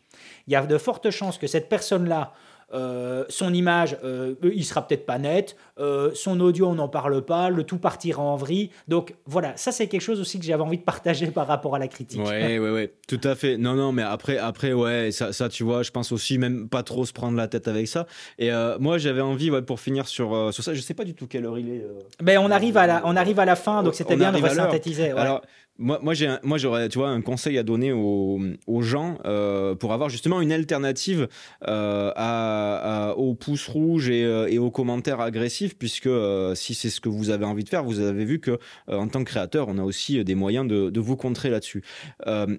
[0.46, 2.34] Il y a de fortes chances que cette personne-là
[2.74, 7.22] euh, son image, euh, il sera peut-être pas net, euh, son audio, on n'en parle
[7.22, 8.70] pas, le tout partira en vrille.
[8.88, 11.78] Donc voilà, ça c'est quelque chose aussi que j'avais envie de partager par rapport à
[11.78, 12.20] la critique.
[12.20, 13.56] Ouais, ouais, ouais, tout à fait.
[13.56, 16.82] Non, non, mais après, après, ouais, ça, ça, tu vois, je pense aussi même pas
[16.82, 18.06] trop se prendre la tête avec ça.
[18.38, 18.50] Et
[18.80, 21.46] moi, j'avais envie, ouais, pour finir sur, sur ça, je sais pas du tout quelle
[21.46, 21.86] heure il est.
[22.22, 24.38] Ben, on arrive à la, on arrive à la fin, donc c'était bien de.
[24.38, 25.10] Ouais.
[25.16, 25.42] Alors,
[25.78, 28.40] moi, moi, j'aurais, tu vois, un conseil à donner aux,
[28.80, 31.28] gens euh, pour avoir justement une alternative
[31.66, 36.10] euh, aux pouces rouges et, euh, et, aux commentaires agressifs, puisque
[36.54, 38.58] si c'est ce que vous avez envie de faire, vous avez vu que
[38.88, 41.84] en tant que créateur, on a aussi des moyens de vous contrer là-dessus.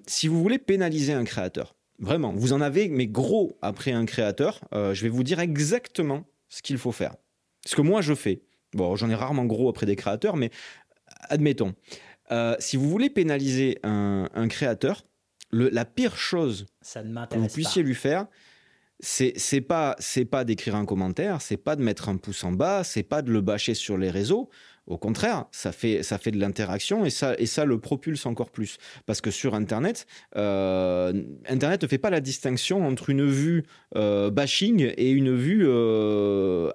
[0.06, 4.60] si vous voulez pénaliser un créateur, vraiment, vous en avez, mais gros après un créateur,
[4.72, 7.14] je vais vous dire exactement ce qu'il faut faire.
[7.66, 8.42] Ce que moi je fais.
[8.72, 10.50] Bon, j'en ai rarement gros après des créateurs, mais
[11.28, 11.74] admettons.
[12.32, 15.04] Euh, si vous voulez pénaliser un, créateur,
[15.52, 18.26] la pire chose que vous puissiez lui faire,
[19.02, 22.52] c'est c'est pas c'est pas d'écrire un commentaire, c'est pas de mettre un pouce en
[22.52, 24.50] bas, c'est pas de le bâcher sur les réseaux.
[24.86, 28.50] Au contraire, ça fait ça fait de l'interaction et ça et ça le propulse encore
[28.50, 28.76] plus
[29.06, 30.06] parce que sur Internet,
[30.36, 31.12] euh,
[31.48, 33.64] Internet ne fait pas la distinction entre une vue
[33.96, 35.66] euh, bashing et une vue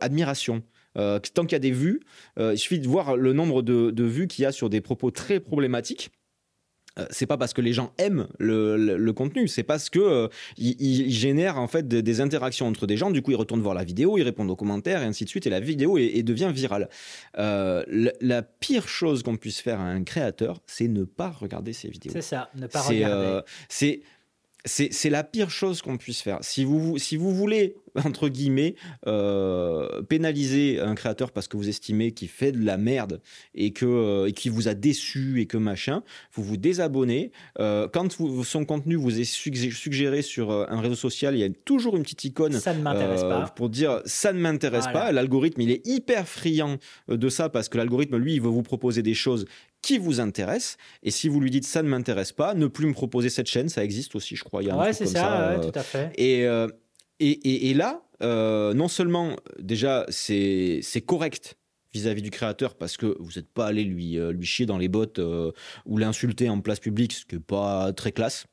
[0.01, 0.63] admiration.
[0.97, 2.01] Euh, tant qu'il y a des vues,
[2.39, 5.11] euh, il suffit de voir le nombre de, vues qu'il y a sur des propos
[5.11, 6.11] très problématiques
[6.97, 11.59] euh, c'est pas parce que les gens aiment le, contenu, c'est parce que il, génère
[11.59, 13.11] en fait des, interactions entre des gens.
[13.11, 15.45] Du coup, ils retournent voir la vidéo, ils répondent aux commentaires et ainsi de suite,
[15.45, 16.87] et la vidéo devient virale.
[17.35, 22.13] la, pire chose qu'on puisse faire à un créateur, c'est ne pas regarder ses vidéos.
[22.13, 23.41] C'est ça, ne pas regarder.
[23.67, 23.99] c'est
[24.65, 26.39] c'est la pire chose qu'on puisse faire.
[26.41, 28.75] Si vous, si vous voulez entre guillemets,
[30.09, 33.21] pénaliser un créateur parce que vous estimez qu'il fait de la merde
[33.53, 36.03] et que et qu'il vous a déçu et que machin,
[36.33, 37.31] vous vous désabonnez.
[37.57, 38.09] quand
[38.43, 42.25] son contenu vous est suggéré sur un réseau social, il y a toujours une petite
[42.25, 43.53] icône ça ne m'intéresse pas.
[43.55, 45.11] pour dire ça ne m'intéresse pas.
[45.11, 49.01] L'algorithme, il est hyper friand de ça parce que l'algorithme, lui, il veut vous proposer
[49.01, 49.45] des choses
[49.85, 50.77] qui vous intéressent.
[51.03, 53.69] Et si vous lui dites ça ne m'intéresse pas, ne plus me proposer cette chaîne,
[53.69, 54.63] ça existe aussi, je crois.
[54.63, 56.11] Il y a ouais, c'est ça, tout à fait.
[56.15, 56.67] Et, euh,
[57.19, 61.55] et, et, là, euh, non seulement déjà c'est correct
[61.93, 64.89] vis-à-vis du créateur parce que vous n'êtes pas allé lui, euh, lui chier dans les
[64.89, 65.21] bottes
[65.85, 68.47] ou l'insulter en place publique, ce qui n'est pas très classe.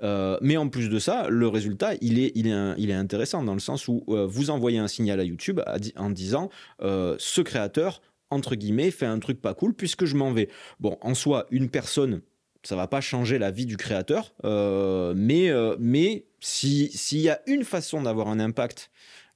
[0.00, 3.54] mais en plus de ça, le résultat, il est, il est, il est intéressant dans
[3.54, 5.60] le sens où vous envoyez un signal à YouTube
[5.96, 8.02] en disant ce créateur
[8.32, 10.48] entre guillemets, fait un truc pas cool puisque je m'en vais.
[10.80, 12.22] Bon, en soi, une personne,
[12.62, 17.40] ça va pas changer la vie du créateur, euh, mais, euh, mais s'il y a
[17.46, 18.90] une façon d'avoir un impact,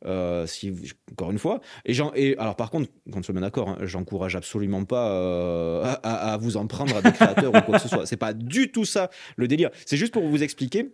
[0.05, 0.73] euh, si,
[1.13, 4.85] encore une fois, et, et alors par contre, qu'on soit bien d'accord, hein, j'encourage absolument
[4.85, 8.07] pas à, à, vous en prendre à des créateurs ou quoi que ce soit.
[8.07, 9.71] C'est pas du tout ça le délire.
[9.87, 10.93] C'est juste pour vous expliquer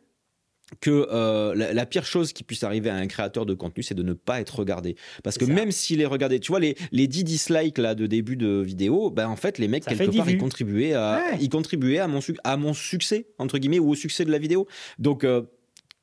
[0.81, 4.03] que euh, la, pire chose qui puisse arriver à un créateur de contenu, c'est de
[4.03, 4.97] ne pas être regardé.
[5.23, 8.37] Parce que même s'il est regardé, tu vois, les, les 10 dislikes là, de début
[8.37, 12.09] de vidéo, ben, en fait, les mecs, quelque part, ils contribuaient, à, ils contribuaient à,
[12.09, 14.67] mon, à mon succès, entre guillemets, ou au succès de la vidéo.
[14.99, 15.43] Donc, euh,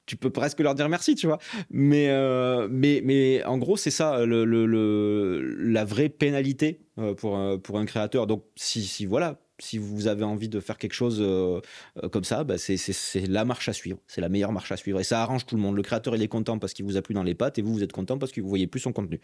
[0.06, 1.38] tu peux presque leur dire merci, tu vois.
[1.70, 6.82] Mais, euh, mais, mais en gros, c'est ça le, le, la vraie pénalité
[7.18, 8.26] pour, pour un créateur.
[8.26, 11.62] Donc, si, si voilà, si vous avez envie de faire quelque chose euh,
[12.04, 14.00] euh, comme ça, bah, c'est la marche à suivre.
[14.08, 15.00] C'est la meilleure marche à suivre.
[15.00, 15.76] Et ça arrange tout le monde.
[15.76, 17.74] Le créateur, il est content parce qu'il vous a plu dans les pattes et vous,
[17.74, 19.20] vous êtes content parce que vous voyez plus son contenu.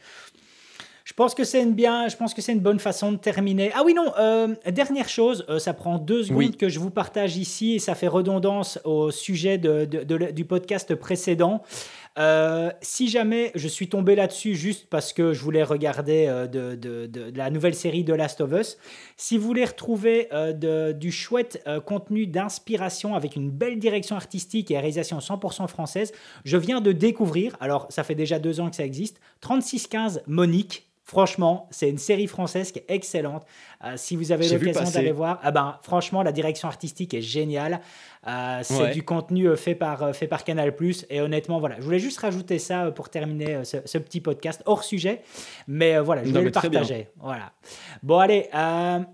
[1.03, 3.71] Je pense que c'est une bien, je pense que c'est une bonne façon de terminer.
[3.75, 7.75] Ah oui non, euh, dernière chose, ça prend deux secondes que je vous partage ici
[7.75, 9.85] et ça fait redondance au sujet de,
[10.31, 11.61] du podcast précédent.
[12.17, 17.31] Euh, si jamais je suis tombé là-dessus juste parce que je voulais regarder euh, de,
[17.35, 18.77] la nouvelle série de Last of Us,
[19.17, 24.75] si vous voulez retrouver euh, du chouette contenu d'inspiration avec une belle direction artistique et
[24.75, 26.13] réalisation 100% française,
[26.45, 30.87] je viens de découvrir, alors ça fait déjà deux ans que ça existe, 3615 Monique.
[31.05, 33.45] Franchement, c'est une série française qui est excellente.
[33.95, 37.81] si vous avez l'occasion d'aller voir, ah ben, franchement, la direction artistique est géniale.
[38.27, 40.73] Euh, c'est du contenu euh, fait par, euh, fait par Canal+.
[41.09, 45.21] Et honnêtement, voilà, je voulais juste rajouter ça pour terminer ce, petit podcast hors sujet.
[45.67, 47.09] Mais voilà, je voulais le partager.
[47.19, 47.51] Voilà.
[48.01, 48.49] Bon, allez,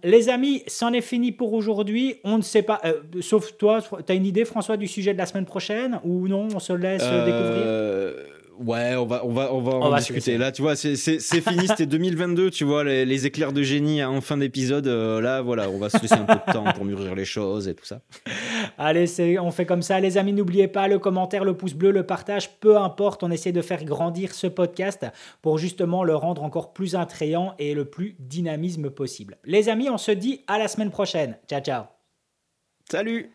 [0.03, 2.19] les amis, c'en est fini pour aujourd'hui.
[2.23, 2.81] On ne sait pas,
[3.19, 5.99] sauf toi, tu as une idée, François, du sujet de la semaine prochaine?
[6.03, 8.40] Ou non On se laisse découvrir?
[8.63, 10.37] Ouais, on va, on va, on va en discuter.
[10.37, 14.37] Là, tu vois, c'est fini, c'était 2022, tu vois, les, éclairs de génie en fin
[14.37, 14.87] d'épisode.
[14.87, 17.73] là, voilà, on va se laisser un peu de temps pour mûrir les choses et
[17.73, 18.01] tout ça.
[18.77, 19.05] Allez,
[19.39, 19.99] on fait comme ça.
[19.99, 23.23] Les amis, n'oubliez pas le commentaire, le pouce bleu, le partage, peu importe.
[23.23, 25.05] On essaie de faire grandir ce podcast
[25.41, 29.37] pour justement le rendre encore plus attrayant et le plus dynamisme possible.
[29.45, 31.37] Les amis, on se dit à la semaine prochaine.
[31.47, 31.83] Ciao, ciao.
[32.89, 33.31] Salut